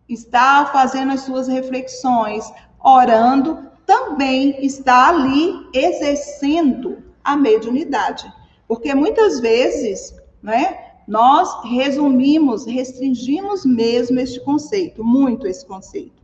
está 0.08 0.66
fazendo 0.68 1.14
as 1.14 1.22
suas 1.22 1.48
reflexões, 1.48 2.52
orando, 2.84 3.66
também 3.86 4.64
está 4.64 5.10
ali 5.10 5.68
exercendo 5.74 6.98
a 7.24 7.36
mediunidade. 7.36 8.32
Porque 8.68 8.94
muitas 8.94 9.40
vezes, 9.40 10.16
né, 10.42 10.80
nós 11.08 11.50
resumimos, 11.66 12.66
restringimos 12.66 13.66
mesmo 13.66 14.20
este 14.20 14.40
conceito, 14.42 15.04
muito 15.04 15.48
esse 15.48 15.66
conceito. 15.66 16.22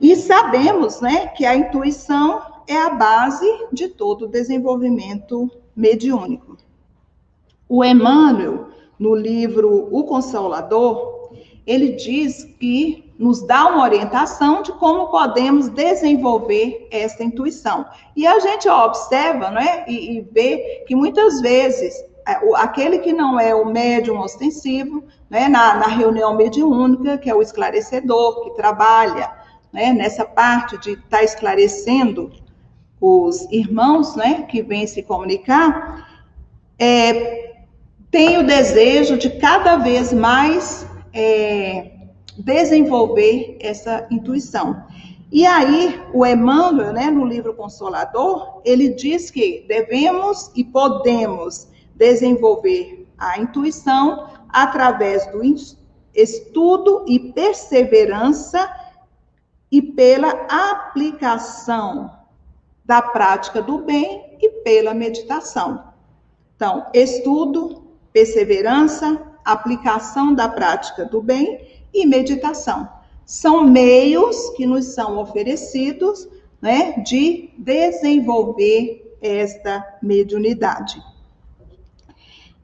E 0.00 0.14
sabemos, 0.16 1.00
né, 1.00 1.26
que 1.28 1.44
a 1.44 1.56
intuição 1.56 2.57
é 2.68 2.76
a 2.76 2.90
base 2.90 3.46
de 3.72 3.88
todo 3.88 4.26
o 4.26 4.28
desenvolvimento 4.28 5.50
mediúnico. 5.74 6.56
O 7.66 7.82
Emmanuel, 7.82 8.68
no 8.98 9.14
livro 9.14 9.88
O 9.90 10.04
Consolador, 10.04 11.32
ele 11.66 11.92
diz 11.92 12.44
que 12.44 13.12
nos 13.18 13.42
dá 13.42 13.66
uma 13.66 13.82
orientação 13.82 14.62
de 14.62 14.72
como 14.72 15.08
podemos 15.08 15.68
desenvolver 15.68 16.86
essa 16.90 17.24
intuição. 17.24 17.84
E 18.14 18.26
a 18.26 18.38
gente 18.38 18.68
observa, 18.68 19.50
né, 19.50 19.84
e, 19.88 20.18
e 20.18 20.20
vê 20.20 20.84
que 20.86 20.94
muitas 20.94 21.40
vezes 21.40 21.94
é, 22.26 22.38
aquele 22.56 22.98
que 22.98 23.12
não 23.12 23.40
é 23.40 23.54
o 23.54 23.64
médium 23.64 24.20
ostensivo, 24.20 25.02
né, 25.28 25.48
na, 25.48 25.74
na 25.74 25.86
reunião 25.86 26.36
mediúnica, 26.36 27.18
que 27.18 27.28
é 27.28 27.34
o 27.34 27.42
esclarecedor, 27.42 28.44
que 28.44 28.50
trabalha 28.50 29.30
né, 29.72 29.92
nessa 29.92 30.24
parte 30.24 30.78
de 30.78 30.92
estar 30.92 31.18
tá 31.18 31.24
esclarecendo 31.24 32.30
os 33.00 33.50
irmãos 33.50 34.16
né, 34.16 34.42
que 34.42 34.62
vêm 34.62 34.86
se 34.86 35.02
comunicar, 35.02 36.06
é, 36.78 37.62
tem 38.10 38.38
o 38.38 38.46
desejo 38.46 39.16
de 39.16 39.30
cada 39.30 39.76
vez 39.76 40.12
mais 40.12 40.86
é, 41.12 41.92
desenvolver 42.38 43.58
essa 43.60 44.06
intuição. 44.10 44.82
E 45.30 45.46
aí, 45.46 46.00
o 46.14 46.24
Emmanuel, 46.24 46.92
né, 46.92 47.10
no 47.10 47.26
livro 47.26 47.54
Consolador, 47.54 48.62
ele 48.64 48.94
diz 48.94 49.30
que 49.30 49.64
devemos 49.68 50.50
e 50.56 50.64
podemos 50.64 51.68
desenvolver 51.94 53.06
a 53.18 53.38
intuição 53.38 54.28
através 54.48 55.26
do 55.26 55.42
estudo 56.14 57.04
e 57.06 57.18
perseverança 57.32 58.70
e 59.70 59.82
pela 59.82 60.30
aplicação 60.48 62.17
da 62.88 63.02
prática 63.02 63.60
do 63.60 63.80
bem 63.80 64.38
e 64.40 64.48
pela 64.48 64.94
meditação. 64.94 65.84
Então, 66.56 66.86
estudo, 66.94 67.84
perseverança, 68.14 69.20
aplicação 69.44 70.32
da 70.32 70.48
prática 70.48 71.04
do 71.04 71.20
bem 71.20 71.68
e 71.92 72.06
meditação. 72.06 72.88
São 73.26 73.62
meios 73.62 74.48
que 74.56 74.64
nos 74.64 74.86
são 74.86 75.18
oferecidos 75.18 76.26
né, 76.62 76.92
de 77.04 77.50
desenvolver 77.58 79.16
esta 79.20 79.86
mediunidade. 80.02 80.98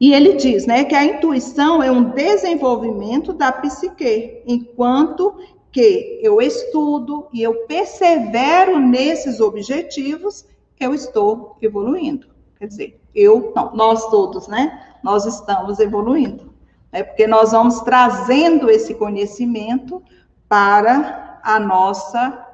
E 0.00 0.14
ele 0.14 0.36
diz, 0.36 0.64
né, 0.64 0.84
que 0.84 0.94
a 0.94 1.04
intuição 1.04 1.82
é 1.82 1.90
um 1.90 2.10
desenvolvimento 2.10 3.34
da 3.34 3.52
psique, 3.52 4.42
enquanto 4.46 5.34
que 5.74 6.20
eu 6.22 6.40
estudo 6.40 7.26
e 7.32 7.42
eu 7.42 7.66
persevero 7.66 8.78
nesses 8.78 9.40
objetivos, 9.40 10.46
eu 10.78 10.94
estou 10.94 11.56
evoluindo. 11.60 12.28
Quer 12.56 12.68
dizer, 12.68 13.00
eu, 13.12 13.52
não, 13.56 13.74
nós 13.74 14.08
todos, 14.08 14.46
né? 14.46 14.94
Nós 15.02 15.26
estamos 15.26 15.80
evoluindo. 15.80 16.54
Né, 16.92 17.02
porque 17.02 17.26
nós 17.26 17.50
vamos 17.50 17.80
trazendo 17.80 18.70
esse 18.70 18.94
conhecimento 18.94 20.00
para 20.48 21.40
a 21.42 21.58
nossa 21.58 22.46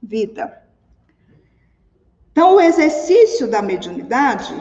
vida. 0.00 0.62
Então, 2.30 2.54
o 2.54 2.60
exercício 2.60 3.50
da 3.50 3.60
mediunidade 3.60 4.54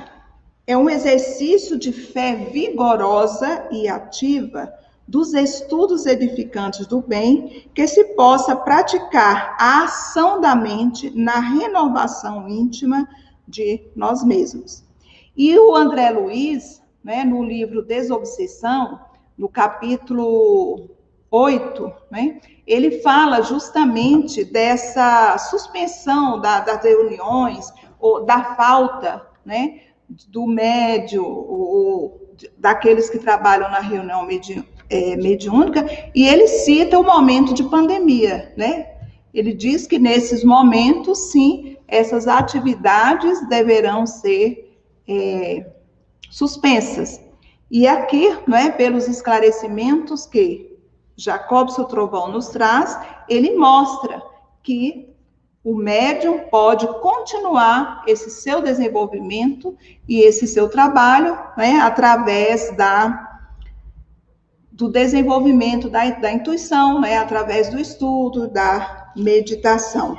é 0.66 0.76
um 0.76 0.90
exercício 0.90 1.78
de 1.78 1.92
fé 1.92 2.34
vigorosa 2.52 3.68
e 3.72 3.88
ativa 3.88 4.74
dos 5.08 5.34
estudos 5.34 6.06
edificantes 6.06 6.86
do 6.86 7.02
bem, 7.02 7.70
que 7.74 7.88
se 7.88 8.04
possa 8.16 8.56
praticar 8.56 9.56
a 9.58 9.84
ação 9.84 10.42
da 10.42 10.54
mente 10.56 11.10
na 11.12 11.40
renovação 11.40 12.48
íntima 12.50 13.08
de 13.48 13.82
nós 13.96 14.24
mesmos. 14.24 14.84
E 15.36 15.58
o 15.58 15.74
André 15.76 16.10
Luiz, 16.10 16.82
né, 17.02 17.24
no 17.24 17.42
livro 17.44 17.82
Desobsessão, 17.82 19.00
no 19.38 19.48
capítulo 19.48 20.90
8, 21.32 21.94
né, 22.12 22.42
ele 22.66 23.00
fala 23.00 23.42
justamente 23.42 24.44
dessa 24.44 25.38
suspensão 25.38 26.42
da, 26.42 26.60
das 26.60 26.84
reuniões, 26.84 27.72
ou 27.98 28.26
da 28.26 28.56
falta, 28.56 29.26
né, 29.46 29.82
do 30.28 30.46
médio, 30.46 31.24
ou, 31.24 32.28
daqueles 32.58 33.10
que 33.10 33.20
trabalham 33.20 33.70
na 33.72 33.80
reunião 33.80 34.26
medi, 34.26 34.68
é, 34.90 35.16
mediúnica, 35.16 35.86
e 36.14 36.28
ele 36.28 36.48
cita 36.48 37.00
o 37.00 37.04
momento 37.04 37.54
de 37.54 37.64
pandemia, 37.64 38.54
né? 38.58 38.88
Ele 39.34 39.54
diz 39.54 39.86
que 39.86 40.00
nesses 40.00 40.44
momentos, 40.44 41.32
sim, 41.32 41.78
essas 41.88 42.28
atividades 42.28 43.48
deverão 43.48 44.06
ser 44.06 44.76
é, 45.08 45.66
suspensas. 46.30 47.22
E 47.70 47.88
aqui, 47.88 48.28
é, 48.54 48.70
pelos 48.70 49.08
esclarecimentos 49.08 50.26
que 50.26 50.78
Jacobson 51.16 51.84
Trovão 51.84 52.32
nos 52.32 52.50
traz, 52.50 52.98
ele 53.28 53.56
mostra 53.56 54.22
que 54.64 55.08
o 55.64 55.76
médium 55.76 56.40
pode 56.50 56.88
continuar 57.02 58.04
esse 58.08 58.30
seu 58.30 58.62
desenvolvimento 58.62 59.76
e 60.08 60.22
esse 60.22 60.48
seu 60.48 60.70
trabalho 60.70 61.38
né, 61.58 61.80
através 61.82 62.76
da, 62.78 63.27
do 64.78 64.88
desenvolvimento 64.88 65.90
da, 65.90 66.08
da 66.12 66.32
intuição, 66.32 67.02
né, 67.02 67.18
através 67.18 67.68
do 67.68 67.80
estudo, 67.80 68.48
da 68.48 69.12
meditação. 69.16 70.16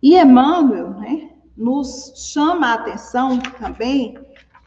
E 0.00 0.16
Emmanuel 0.16 0.90
né, 0.90 1.30
nos 1.56 2.12
chama 2.32 2.68
a 2.68 2.74
atenção 2.74 3.40
também 3.58 4.16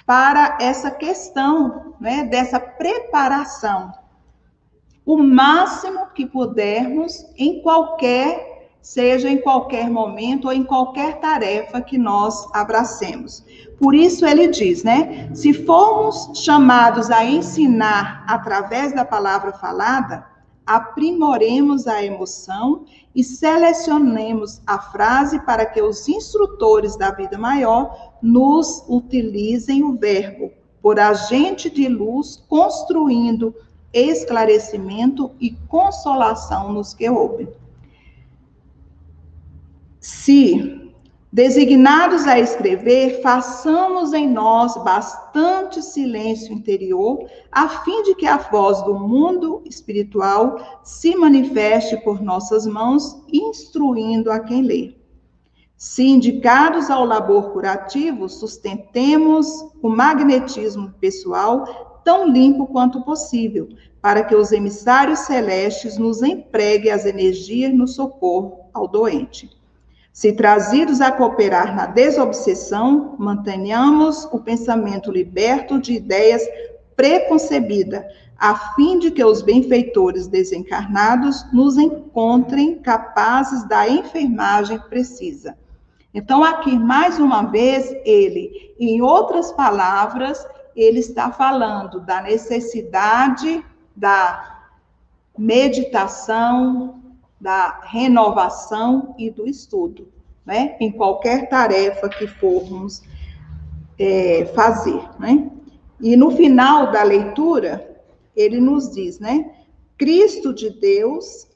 para 0.06 0.58
essa 0.60 0.92
questão 0.92 1.96
né, 2.02 2.26
dessa 2.26 2.60
preparação. 2.60 3.94
O 5.06 5.16
máximo 5.18 6.08
que 6.08 6.26
pudermos 6.26 7.26
em 7.38 7.62
qualquer 7.62 8.58
seja 8.82 9.30
em 9.30 9.40
qualquer 9.40 9.90
momento 9.90 10.46
ou 10.46 10.54
em 10.54 10.66
qualquer 10.66 11.20
tarefa 11.22 11.80
que 11.80 11.98
nós 11.98 12.46
abracemos. 12.54 13.44
Por 13.80 13.94
isso 13.94 14.26
ele 14.26 14.48
diz, 14.48 14.84
né? 14.84 15.30
Se 15.34 15.54
formos 15.54 16.32
chamados 16.44 17.12
a 17.12 17.24
ensinar 17.24 18.24
através 18.28 18.94
da 18.94 19.06
palavra 19.06 19.54
falada, 19.54 20.26
aprimoremos 20.66 21.88
a 21.88 22.04
emoção 22.04 22.86
e 23.16 23.24
selecionemos 23.24 24.62
a 24.66 24.80
frase 24.80 25.40
para 25.42 25.66
que 25.66 25.82
os 25.82 26.08
instrutores 26.08 26.98
da 26.98 27.12
vida 27.12 27.38
maior 27.38 28.16
nos 28.22 28.84
utilizem 28.88 29.84
o 29.84 29.96
verbo 29.96 30.52
por 30.82 31.00
agente 31.00 31.70
de 31.70 31.88
luz, 31.88 32.44
construindo 32.48 33.54
esclarecimento 33.94 35.32
e 35.40 35.52
consolação 35.68 36.74
nos 36.74 36.94
que 36.94 37.10
ouvem 37.10 37.48
se 40.08 40.87
designados 41.32 42.26
a 42.26 42.40
escrever, 42.40 43.22
façamos 43.22 44.14
em 44.14 44.30
nós 44.30 44.76
bastante 44.84 45.82
silêncio 45.82 46.54
interior, 46.54 47.28
a 47.52 47.68
fim 47.68 48.04
de 48.04 48.16
que 48.16 48.26
a 48.26 48.38
voz 48.38 48.82
do 48.84 48.96
mundo 48.96 49.62
espiritual 49.66 50.80
se 50.84 51.16
manifeste 51.16 51.98
por 51.98 52.22
nossas 52.22 52.66
mãos, 52.66 53.22
instruindo 53.32 54.32
a 54.32 54.40
quem 54.40 54.62
lê. 54.62 54.96
Se 55.76 56.04
indicados 56.04 56.90
ao 56.90 57.06
labor 57.06 57.52
curativo, 57.52 58.28
sustentemos 58.28 59.48
o 59.82 59.90
magnetismo 59.90 60.92
pessoal 61.00 62.02
tão 62.04 62.28
limpo 62.28 62.66
quanto 62.66 63.04
possível, 63.04 63.70
para 64.02 64.24
que 64.24 64.34
os 64.34 64.52
emissários 64.52 65.20
celestes 65.20 65.98
nos 65.98 66.24
empreguem 66.24 66.90
as 66.90 67.06
energias 67.06 67.74
no 67.74 67.88
socorro 67.88 68.70
ao 68.74 68.88
doente. 68.88 69.50
Se 70.18 70.34
trazidos 70.34 71.00
a 71.00 71.12
cooperar 71.12 71.76
na 71.76 71.86
desobsessão, 71.86 73.16
mantenhamos 73.20 74.26
o 74.32 74.40
pensamento 74.40 75.12
liberto 75.12 75.80
de 75.80 75.94
ideias 75.94 76.42
preconcebidas, 76.96 78.04
a 78.36 78.56
fim 78.74 78.98
de 78.98 79.12
que 79.12 79.24
os 79.24 79.44
benfeitores 79.44 80.26
desencarnados 80.26 81.46
nos 81.54 81.78
encontrem 81.78 82.80
capazes 82.80 83.64
da 83.68 83.88
enfermagem 83.88 84.80
precisa. 84.90 85.56
Então, 86.12 86.44
aqui, 86.44 86.80
mais 86.80 87.20
uma 87.20 87.44
vez, 87.44 87.96
ele, 88.04 88.74
em 88.80 89.04
outras 89.04 89.52
palavras, 89.52 90.44
ele 90.76 90.98
está 90.98 91.32
falando 91.32 92.00
da 92.00 92.24
necessidade 92.24 93.64
da 93.96 94.64
meditação, 95.38 96.97
da 97.40 97.82
renovação 97.84 99.14
e 99.18 99.30
do 99.30 99.48
estudo, 99.48 100.12
né? 100.46 100.76
Em 100.80 100.92
qualquer 100.92 101.50
tarefa 101.50 102.10
que 102.10 102.28
formos 102.28 103.04
é, 104.00 104.46
fazer, 104.56 105.02
né? 105.20 105.50
E 106.02 106.16
no 106.16 106.32
final 106.32 106.92
da 106.92 107.04
leitura, 107.04 108.02
ele 108.36 108.60
nos 108.60 108.92
diz, 108.92 109.20
né? 109.20 109.52
Cristo 109.98 110.54
de 110.54 110.70
Deus 110.70 111.48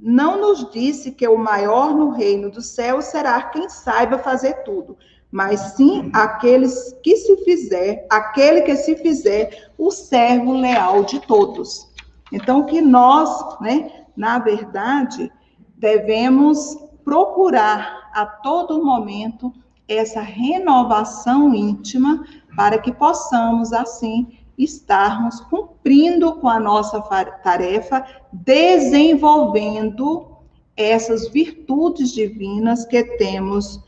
não 0.00 0.40
nos 0.40 0.70
disse 0.70 1.10
que 1.10 1.26
o 1.26 1.36
maior 1.36 1.94
no 1.94 2.10
reino 2.10 2.50
do 2.50 2.62
céu 2.62 3.02
será 3.02 3.42
quem 3.42 3.68
saiba 3.68 4.18
fazer 4.18 4.62
tudo, 4.62 4.96
mas 5.30 5.74
sim 5.76 6.10
aqueles 6.12 6.96
que 7.02 7.16
se 7.16 7.36
fizer, 7.38 8.06
aquele 8.08 8.62
que 8.62 8.76
se 8.76 8.96
fizer 8.96 9.70
o 9.76 9.90
servo 9.90 10.52
leal 10.52 11.04
de 11.04 11.20
todos. 11.20 11.88
Então 12.30 12.64
que 12.64 12.80
nós, 12.80 13.60
né, 13.60 14.01
na 14.16 14.38
verdade, 14.38 15.30
devemos 15.76 16.76
procurar 17.04 18.10
a 18.14 18.24
todo 18.26 18.84
momento 18.84 19.52
essa 19.88 20.20
renovação 20.20 21.54
íntima 21.54 22.24
para 22.56 22.78
que 22.78 22.92
possamos 22.92 23.72
assim 23.72 24.38
estarmos 24.56 25.40
cumprindo 25.40 26.34
com 26.36 26.48
a 26.48 26.60
nossa 26.60 27.00
tarefa, 27.42 28.06
desenvolvendo 28.32 30.26
essas 30.76 31.28
virtudes 31.28 32.12
divinas 32.12 32.84
que 32.84 33.02
temos 33.16 33.80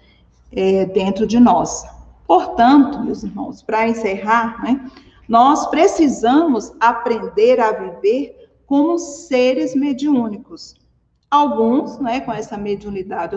é, 0.53 0.87
dentro 0.87 1.27
de 1.27 1.39
nós. 1.39 1.85
Portanto, 2.27 3.01
meus 3.01 3.23
irmãos, 3.23 3.63
para 3.63 3.87
encerrar, 3.89 4.63
né, 4.63 4.91
nós 5.29 5.67
precisamos 5.67 6.73
aprender 6.81 7.61
a 7.61 7.73
viver 7.73 8.44
como 8.67 8.99
seres 8.99 9.75
mediúnicos. 9.75 10.75
Alguns 11.31 11.99
né, 11.99 12.21
com 12.21 12.33
essa 12.33 12.57
mediunidade 12.57 13.37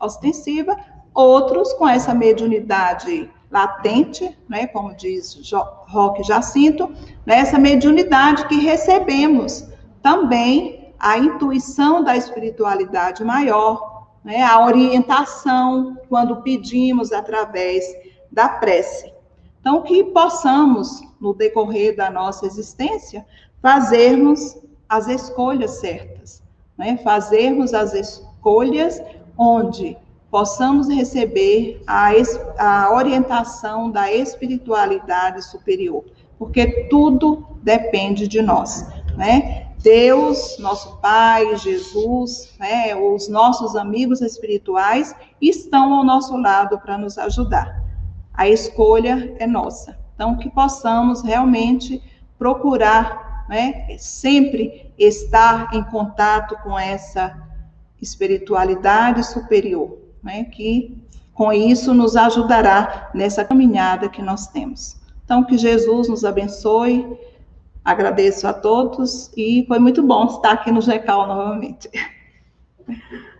ostensiva, 0.00 0.76
outros 1.12 1.72
com 1.74 1.88
essa 1.88 2.14
mediunidade 2.14 3.30
latente, 3.50 4.36
né, 4.48 4.66
como 4.66 4.94
diz 4.94 5.40
Roque 5.88 6.22
Jacinto, 6.24 6.92
né, 7.24 7.38
essa 7.38 7.58
mediunidade 7.58 8.46
que 8.48 8.56
recebemos 8.56 9.68
também 10.02 10.92
a 10.98 11.18
intuição 11.18 12.02
da 12.02 12.16
espiritualidade 12.16 13.22
maior, 13.22 14.08
né, 14.24 14.42
a 14.42 14.64
orientação 14.64 15.96
quando 16.08 16.42
pedimos 16.42 17.12
através 17.12 17.84
da 18.30 18.48
prece. 18.48 19.14
Então, 19.60 19.82
que 19.82 20.04
possamos, 20.04 21.00
no 21.20 21.32
decorrer 21.32 21.96
da 21.96 22.10
nossa 22.10 22.46
existência, 22.46 23.24
fazermos 23.64 24.58
as 24.86 25.08
escolhas 25.08 25.80
certas, 25.80 26.42
né, 26.76 26.98
fazermos 26.98 27.72
as 27.72 27.94
escolhas 27.94 29.00
onde 29.38 29.96
possamos 30.30 30.86
receber 30.86 31.82
a, 31.86 32.10
a 32.58 32.94
orientação 32.94 33.90
da 33.90 34.12
espiritualidade 34.12 35.42
superior, 35.46 36.04
porque 36.38 36.88
tudo 36.90 37.42
depende 37.62 38.28
de 38.28 38.42
nós, 38.42 38.86
né? 39.16 39.68
Deus, 39.78 40.58
nosso 40.58 40.98
Pai, 40.98 41.56
Jesus, 41.56 42.52
né, 42.58 42.94
os 42.94 43.28
nossos 43.28 43.76
amigos 43.76 44.20
espirituais 44.20 45.16
estão 45.40 45.94
ao 45.94 46.04
nosso 46.04 46.36
lado 46.36 46.78
para 46.80 46.98
nos 46.98 47.16
ajudar. 47.16 47.82
A 48.34 48.46
escolha 48.46 49.34
é 49.38 49.46
nossa. 49.46 49.98
Então, 50.14 50.36
que 50.36 50.50
possamos 50.50 51.22
realmente 51.22 52.02
procurar, 52.38 53.23
né, 53.48 53.96
sempre 53.98 54.92
estar 54.98 55.74
em 55.74 55.82
contato 55.84 56.56
com 56.62 56.78
essa 56.78 57.36
espiritualidade 58.00 59.24
superior, 59.24 59.98
né, 60.22 60.44
que 60.44 61.02
com 61.32 61.52
isso 61.52 61.92
nos 61.92 62.16
ajudará 62.16 63.10
nessa 63.12 63.44
caminhada 63.44 64.08
que 64.08 64.22
nós 64.22 64.46
temos. 64.46 64.96
Então, 65.24 65.44
que 65.44 65.58
Jesus 65.58 66.08
nos 66.08 66.24
abençoe. 66.24 67.18
Agradeço 67.84 68.46
a 68.46 68.52
todos 68.52 69.32
e 69.36 69.64
foi 69.66 69.78
muito 69.78 70.02
bom 70.02 70.26
estar 70.26 70.52
aqui 70.52 70.70
no 70.70 70.80
GECAL 70.80 71.26
novamente. 71.26 71.90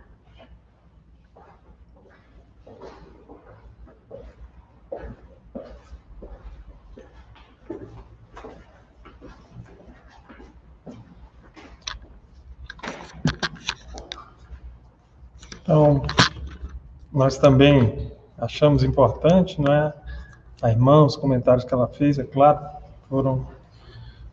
Então, 15.75 16.01
nós 17.11 17.37
também 17.37 18.09
achamos 18.37 18.81
importante, 18.81 19.59
não 19.59 19.73
é? 19.73 19.93
A 20.61 20.69
irmã, 20.69 21.03
os 21.03 21.17
comentários 21.17 21.65
que 21.65 21.73
ela 21.73 21.85
fez, 21.85 22.17
é 22.17 22.23
claro, 22.23 22.61
foram 23.09 23.45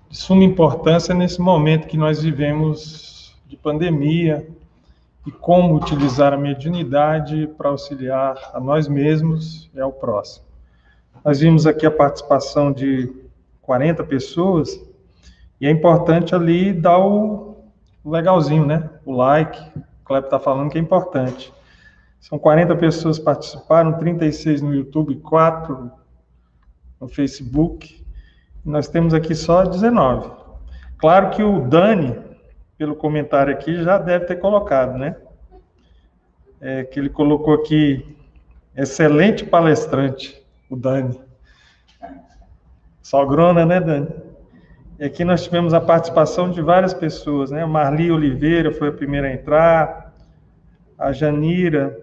de 0.08 0.16
suma 0.16 0.44
importância 0.44 1.12
nesse 1.12 1.40
momento 1.40 1.88
que 1.88 1.96
nós 1.96 2.22
vivemos 2.22 3.36
de 3.44 3.56
pandemia 3.56 4.48
e 5.26 5.32
como 5.32 5.74
utilizar 5.74 6.32
a 6.32 6.36
mediunidade 6.36 7.48
para 7.58 7.70
auxiliar 7.70 8.38
a 8.54 8.60
nós 8.60 8.86
mesmos 8.86 9.68
e 9.74 9.80
ao 9.80 9.92
próximo. 9.92 10.46
Nós 11.24 11.40
vimos 11.40 11.66
aqui 11.66 11.84
a 11.84 11.90
participação 11.90 12.70
de 12.70 13.12
40 13.62 14.04
pessoas 14.04 14.80
e 15.60 15.66
é 15.66 15.70
importante 15.72 16.36
ali 16.36 16.72
dar 16.72 17.00
o 17.00 17.56
legalzinho, 18.04 18.64
né? 18.64 18.88
O 19.04 19.10
like. 19.10 19.60
O 20.12 20.14
Kleber 20.14 20.24
está 20.24 20.38
falando 20.38 20.70
que 20.70 20.76
é 20.76 20.80
importante. 20.80 21.52
São 22.20 22.38
40 22.38 22.76
pessoas 22.76 23.18
participaram, 23.18 23.98
36 23.98 24.60
no 24.60 24.74
YouTube, 24.74 25.16
4 25.16 25.90
no 27.00 27.08
Facebook. 27.08 28.04
Nós 28.62 28.88
temos 28.88 29.14
aqui 29.14 29.34
só 29.34 29.64
19. 29.64 30.30
Claro 30.98 31.30
que 31.30 31.42
o 31.42 31.66
Dani, 31.66 32.16
pelo 32.76 32.94
comentário 32.94 33.52
aqui, 33.52 33.82
já 33.82 33.96
deve 33.96 34.26
ter 34.26 34.36
colocado, 34.36 34.98
né? 34.98 35.16
É, 36.60 36.84
que 36.84 37.00
ele 37.00 37.08
colocou 37.08 37.54
aqui, 37.54 38.16
excelente 38.76 39.44
palestrante, 39.44 40.40
o 40.68 40.76
Dani. 40.76 41.18
Sogrona, 43.02 43.64
né, 43.64 43.80
Dani? 43.80 44.08
E 44.98 45.04
aqui 45.04 45.24
nós 45.24 45.42
tivemos 45.42 45.74
a 45.74 45.80
participação 45.80 46.50
de 46.50 46.62
várias 46.62 46.94
pessoas, 46.94 47.50
né? 47.50 47.64
Marli 47.64 48.12
Oliveira 48.12 48.70
foi 48.72 48.88
a 48.88 48.92
primeira 48.92 49.26
a 49.26 49.32
entrar, 49.32 50.01
a 51.02 51.12
Janira, 51.12 52.00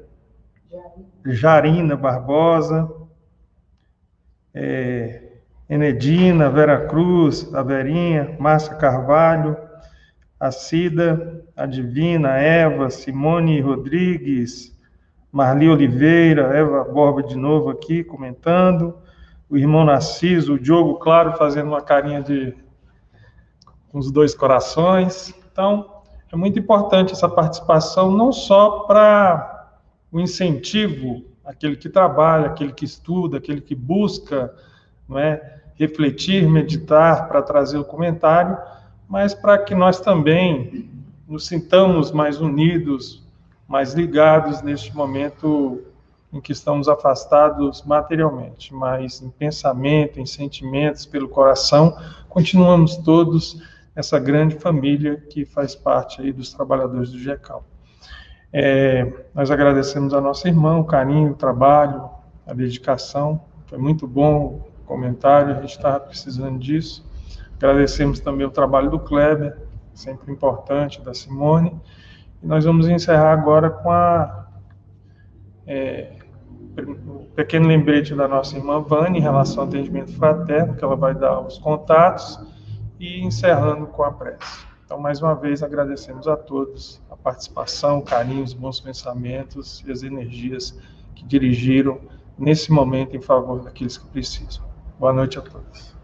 Jarina 1.26 1.96
Barbosa, 1.96 2.92
é, 4.54 5.38
Enedina, 5.70 6.50
Vera 6.50 6.86
Cruz, 6.88 7.54
a 7.54 7.64
Verinha, 7.64 8.36
Márcia 8.40 8.76
Carvalho, 8.76 9.56
a 10.40 10.52
Cida, 10.52 11.46
a 11.56 11.66
Divina, 11.66 12.38
Eva, 12.38 12.90
Simone 12.90 13.62
Rodrigues, 13.62 14.78
Marli 15.32 15.70
Oliveira, 15.70 16.58
Eva 16.58 16.84
Borba 16.84 17.24
de 17.24 17.38
novo 17.38 17.70
aqui 17.70 18.04
comentando, 18.04 18.98
o 19.50 19.58
irmão 19.58 19.86
Narciso, 19.86 20.54
o 20.56 20.60
Diogo 20.60 20.96
Claro 21.00 21.38
fazendo 21.38 21.68
uma 21.68 21.82
carinha 21.82 22.22
de 22.22 22.54
com 23.90 23.98
os 23.98 24.12
dois 24.12 24.36
corações. 24.36 25.34
Então, 25.52 25.99
é 26.32 26.36
muito 26.36 26.60
importante 26.60 27.14
essa 27.14 27.28
participação, 27.28 28.12
não 28.12 28.32
só 28.32 28.82
para 28.82 29.68
o 30.12 30.20
incentivo 30.20 31.24
àquele 31.44 31.76
que 31.76 31.90
trabalha, 31.90 32.48
aquele 32.48 32.72
que 32.72 32.86
estuda, 32.86 33.38
aquele 33.38 33.62
que 33.62 33.74
busca 33.74 34.54
não 35.08 35.18
é, 35.18 35.60
refletir, 35.76 36.48
meditar 36.48 37.28
para 37.28 37.42
trazer 37.42 37.78
o 37.78 37.86
comentário, 37.86 38.58
mas 39.08 39.34
para 39.34 39.58
que 39.58 39.74
nós 39.74 40.00
também 40.00 40.90
nos 41.28 41.48
sintamos 41.48 42.12
mais 42.12 42.40
unidos, 42.40 43.26
mais 43.68 43.94
ligados 43.94 44.62
neste 44.62 44.96
momento 44.96 45.82
em 46.32 46.40
que 46.40 46.52
estamos 46.52 46.88
afastados 46.88 47.82
materialmente, 47.84 48.74
mas 48.74 49.22
em 49.22 49.30
pensamento, 49.32 50.20
em 50.20 50.26
sentimentos, 50.28 51.06
pelo 51.06 51.28
coração, 51.28 51.98
continuamos 52.28 52.98
todos 52.98 53.60
essa 54.00 54.18
grande 54.18 54.56
família 54.56 55.18
que 55.30 55.44
faz 55.44 55.76
parte 55.76 56.22
aí 56.22 56.32
dos 56.32 56.54
trabalhadores 56.54 57.12
do 57.12 57.20
GECAL. 57.20 57.66
É, 58.52 59.26
nós 59.36 59.52
agradecemos 59.52 60.14
a 60.14 60.22
nossa 60.22 60.48
irmã, 60.48 60.78
o 60.78 60.86
carinho, 60.86 61.32
o 61.32 61.36
trabalho, 61.36 62.10
a 62.48 62.54
dedicação. 62.54 63.42
Foi 63.66 63.78
muito 63.78 64.08
bom 64.08 64.72
o 64.82 64.86
comentário, 64.86 65.52
a 65.54 65.60
gente 65.60 65.72
estava 65.76 66.00
precisando 66.00 66.58
disso. 66.58 67.06
Agradecemos 67.58 68.22
também 68.22 68.48
o 68.48 68.50
trabalho 68.50 68.90
do 68.90 69.00
Kleber, 69.00 69.58
sempre 69.94 70.32
importante, 70.32 71.02
da 71.02 71.14
Simone. 71.14 71.78
E 72.42 72.48
nós 72.48 72.64
vamos 72.64 72.88
encerrar 72.88 73.34
agora 73.34 73.70
com 73.70 73.92
a 73.92 74.48
é, 75.68 76.14
um 76.78 77.26
pequeno 77.36 77.68
lembrete 77.68 78.16
da 78.16 78.30
nossa 78.30 78.56
irmã 78.56 78.80
Vânia 78.80 79.20
em 79.20 79.22
relação 79.22 79.64
ao 79.64 79.68
atendimento 79.68 80.14
fraterno, 80.14 80.74
que 80.74 80.84
ela 80.86 80.96
vai 80.96 81.14
dar 81.14 81.42
os 81.42 81.58
contatos, 81.58 82.40
e 83.00 83.22
encerrando 83.22 83.88
com 83.88 84.04
a 84.04 84.12
prece. 84.12 84.68
Então, 84.86 85.00
mais 85.00 85.22
uma 85.22 85.34
vez, 85.34 85.64
agradecemos 85.64 86.28
a 86.28 86.36
todos 86.36 87.02
a 87.10 87.16
participação, 87.16 88.00
o 88.00 88.02
carinho, 88.02 88.44
os 88.44 88.54
bons 88.54 88.82
pensamentos 88.82 89.84
e 89.88 89.92
as 89.92 90.04
energias 90.04 90.78
que 91.16 91.24
dirigiram 91.24 92.02
nesse 92.38 92.72
momento 92.72 93.16
em 93.16 93.22
favor 93.22 93.62
daqueles 93.64 93.98
que 93.98 94.06
precisam. 94.08 94.64
Boa 95.00 95.14
noite 95.14 95.38
a 95.38 95.42
todos. 95.42 95.96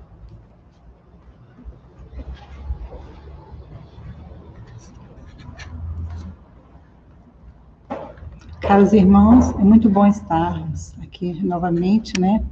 Caros 8.61 8.93
irmãos, 8.93 9.51
é 9.51 9.63
muito 9.63 9.89
bom 9.89 10.07
estarmos 10.07 10.93
aqui 11.01 11.33
novamente, 11.43 12.19
né? 12.19 12.43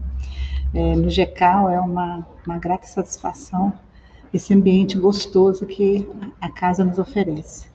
É, 0.73 0.95
no 0.95 1.09
GECAL 1.09 1.69
é 1.69 1.79
uma, 1.79 2.25
uma 2.45 2.57
grata 2.57 2.85
satisfação 2.85 3.73
esse 4.33 4.53
ambiente 4.53 4.97
gostoso 4.97 5.65
que 5.65 6.07
a 6.41 6.49
casa 6.49 6.83
nos 6.83 6.97
oferece. 6.97 7.67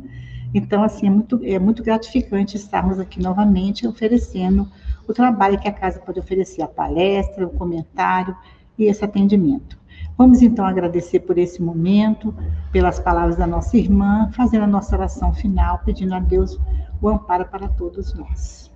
Então, 0.55 0.83
assim, 0.83 1.07
é 1.07 1.11
muito, 1.11 1.41
é 1.45 1.59
muito 1.59 1.83
gratificante 1.83 2.57
estarmos 2.57 2.99
aqui 2.99 3.21
novamente 3.23 3.87
oferecendo 3.87 4.69
o 5.07 5.13
trabalho 5.13 5.59
que 5.59 5.69
a 5.69 5.73
casa 5.73 6.01
pode 6.01 6.19
oferecer, 6.19 6.63
a 6.63 6.69
palestra, 6.69 7.47
o 7.47 7.51
comentário 7.51 8.37
e 8.79 8.85
esse 8.85 9.05
atendimento. 9.05 9.79
Vamos 10.17 10.43
então 10.43 10.67
agradecer 10.67 11.21
por 11.21 11.39
esse 11.39 11.63
momento, 11.63 12.35
pelas 12.73 12.99
palavras 12.99 13.37
da 13.37 13.47
nossa 13.47 13.77
irmã, 13.77 14.31
fazendo 14.33 14.65
a 14.65 14.67
nossa 14.67 14.97
oração 14.97 15.33
final, 15.33 15.81
pedindo 15.85 16.15
a 16.15 16.19
Deus 16.19 16.59
o 17.01 17.09
amparo 17.09 17.47
para 17.47 17.69
todos 17.69 18.13
nós. 18.15 18.69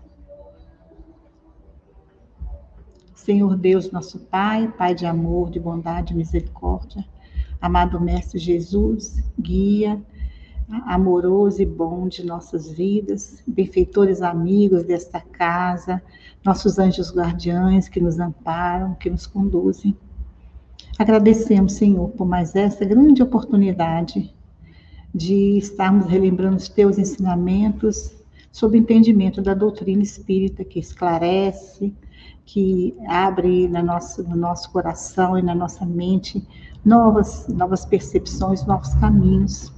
Senhor 3.14 3.56
Deus, 3.56 3.90
nosso 3.90 4.18
Pai, 4.18 4.72
Pai 4.76 4.94
de 4.94 5.06
amor, 5.06 5.50
de 5.50 5.60
bondade 5.60 6.12
e 6.12 6.16
misericórdia, 6.16 7.04
amado 7.60 8.00
Mestre 8.00 8.38
Jesus, 8.38 9.22
guia, 9.38 10.00
amoroso 10.86 11.60
e 11.60 11.66
bom 11.66 12.08
de 12.08 12.24
nossas 12.24 12.70
vidas, 12.70 13.42
benfeitores 13.46 14.22
amigos 14.22 14.84
desta 14.84 15.20
casa, 15.20 16.02
nossos 16.44 16.78
anjos 16.78 17.14
guardiães 17.14 17.88
que 17.88 18.00
nos 18.00 18.18
amparam, 18.18 18.94
que 18.94 19.10
nos 19.10 19.26
conduzem. 19.26 19.96
Agradecemos, 20.98 21.74
Senhor, 21.74 22.10
por 22.10 22.26
mais 22.26 22.54
essa 22.54 22.84
grande 22.84 23.22
oportunidade 23.22 24.34
de 25.14 25.58
estarmos 25.58 26.06
relembrando 26.06 26.56
os 26.56 26.68
teus 26.68 26.98
ensinamentos 26.98 28.12
sob 28.50 28.76
entendimento 28.76 29.40
da 29.40 29.54
doutrina 29.54 30.02
espírita 30.02 30.64
que 30.64 30.78
esclarece, 30.78 31.94
que 32.44 32.94
abre 33.08 33.68
na 33.68 33.82
nossa, 33.82 34.22
no 34.22 34.36
nosso 34.36 34.70
coração 34.70 35.38
e 35.38 35.42
na 35.42 35.54
nossa 35.54 35.86
mente 35.86 36.46
novas, 36.84 37.46
novas 37.48 37.84
percepções, 37.84 38.64
novos 38.66 38.94
caminhos 38.94 39.72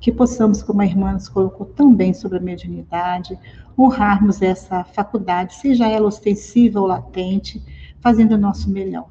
que 0.00 0.12
possamos, 0.12 0.62
como 0.62 0.80
a 0.80 0.86
irmã 0.86 1.12
nos 1.12 1.28
colocou 1.28 1.66
tão 1.66 1.94
bem 1.94 2.14
sobre 2.14 2.38
a 2.38 2.40
mediunidade, 2.40 3.38
honrarmos 3.78 4.42
essa 4.42 4.84
faculdade, 4.84 5.54
seja 5.54 5.86
ela 5.86 6.06
ostensiva 6.06 6.80
ou 6.80 6.86
latente, 6.86 7.62
fazendo 8.00 8.32
o 8.32 8.38
nosso 8.38 8.70
melhor, 8.70 9.10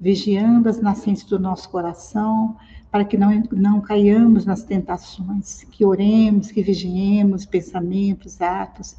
vigiando 0.00 0.68
as 0.68 0.80
nascentes 0.80 1.24
do 1.24 1.38
nosso 1.38 1.68
coração, 1.68 2.56
para 2.90 3.04
que 3.04 3.18
não, 3.18 3.42
não 3.52 3.80
caiamos 3.80 4.46
nas 4.46 4.62
tentações, 4.62 5.64
que 5.64 5.84
oremos, 5.84 6.50
que 6.50 6.62
vigiemos 6.62 7.44
pensamentos, 7.44 8.40
atos, 8.40 8.96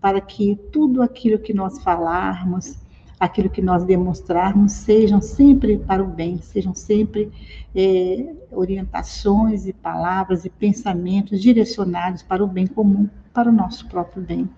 para 0.00 0.20
que 0.20 0.56
tudo 0.72 1.02
aquilo 1.02 1.38
que 1.38 1.52
nós 1.52 1.82
falarmos, 1.82 2.76
aquilo 3.22 3.48
que 3.48 3.62
nós 3.62 3.84
demonstrarmos 3.84 4.72
sejam 4.72 5.20
sempre 5.20 5.78
para 5.78 6.02
o 6.02 6.08
bem, 6.08 6.38
sejam 6.42 6.74
sempre 6.74 7.30
é, 7.72 8.34
orientações 8.50 9.64
e 9.64 9.72
palavras 9.72 10.44
e 10.44 10.50
pensamentos 10.50 11.40
direcionados 11.40 12.20
para 12.20 12.42
o 12.42 12.48
bem 12.48 12.66
comum, 12.66 13.08
para 13.32 13.48
o 13.48 13.52
nosso 13.52 13.86
próprio 13.86 14.24
bem. 14.24 14.50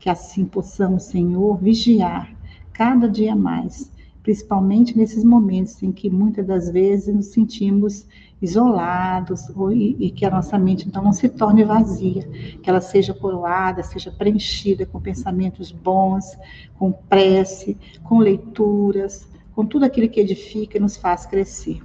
Que 0.00 0.10
assim 0.10 0.44
possamos, 0.44 1.04
Senhor, 1.04 1.56
vigiar 1.56 2.34
cada 2.72 3.08
dia 3.08 3.36
mais, 3.36 3.88
principalmente 4.24 4.96
nesses 4.96 5.22
momentos 5.22 5.80
em 5.82 5.92
que 5.92 6.08
muitas 6.08 6.46
das 6.46 6.70
vezes 6.70 7.14
nos 7.14 7.26
sentimos 7.26 8.06
isolados 8.40 9.50
ou, 9.54 9.70
e, 9.70 9.94
e, 10.00 10.10
que 10.10 10.24
a 10.24 10.30
nossa 10.30 10.58
mente 10.58 10.88
então 10.88 11.04
não 11.04 11.12
se 11.12 11.28
torne 11.28 11.62
vazia, 11.62 12.26
que 12.62 12.68
ela 12.68 12.80
seja 12.80 13.12
coroada, 13.12 13.82
seja 13.82 14.10
preenchida 14.10 14.86
com 14.86 14.98
pensamentos 14.98 15.70
bons, 15.70 16.36
com 16.78 16.90
prece, 16.90 17.76
com 18.02 18.18
leituras, 18.18 19.28
com 19.54 19.66
tudo 19.66 19.84
aquilo 19.84 20.08
que 20.08 20.20
edifica 20.20 20.78
e 20.78 20.80
nos 20.80 20.96
faz 20.96 21.26
crescer. 21.26 21.82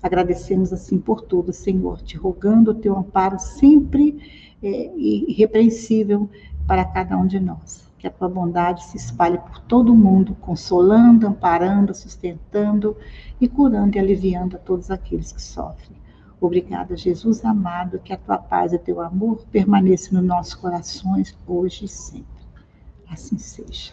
Agradecemos 0.00 0.72
assim 0.72 0.98
por 0.98 1.20
tudo, 1.22 1.52
Senhor, 1.52 2.00
te 2.00 2.16
rogando 2.16 2.70
o 2.70 2.74
teu 2.74 2.96
amparo 2.96 3.40
sempre 3.40 4.20
é, 4.62 4.92
irrepreensível 4.96 6.30
para 6.64 6.84
cada 6.84 7.18
um 7.18 7.26
de 7.26 7.40
nós. 7.40 7.91
Que 8.02 8.08
a 8.08 8.10
tua 8.10 8.28
bondade 8.28 8.82
se 8.82 8.96
espalhe 8.96 9.38
por 9.38 9.60
todo 9.60 9.92
o 9.92 9.96
mundo, 9.96 10.34
consolando, 10.40 11.24
amparando, 11.24 11.94
sustentando 11.94 12.96
e 13.40 13.46
curando 13.46 13.96
e 13.96 14.00
aliviando 14.00 14.56
a 14.56 14.58
todos 14.58 14.90
aqueles 14.90 15.30
que 15.30 15.40
sofrem. 15.40 15.96
Obrigada, 16.40 16.96
Jesus 16.96 17.44
amado, 17.44 18.00
que 18.00 18.12
a 18.12 18.16
tua 18.16 18.38
paz 18.38 18.72
e 18.72 18.78
teu 18.80 19.00
amor 19.00 19.46
permaneçam 19.52 20.18
nos 20.18 20.26
nossos 20.26 20.54
corações 20.54 21.38
hoje 21.46 21.84
e 21.84 21.88
sempre. 21.88 22.26
Assim 23.08 23.38
seja. 23.38 23.92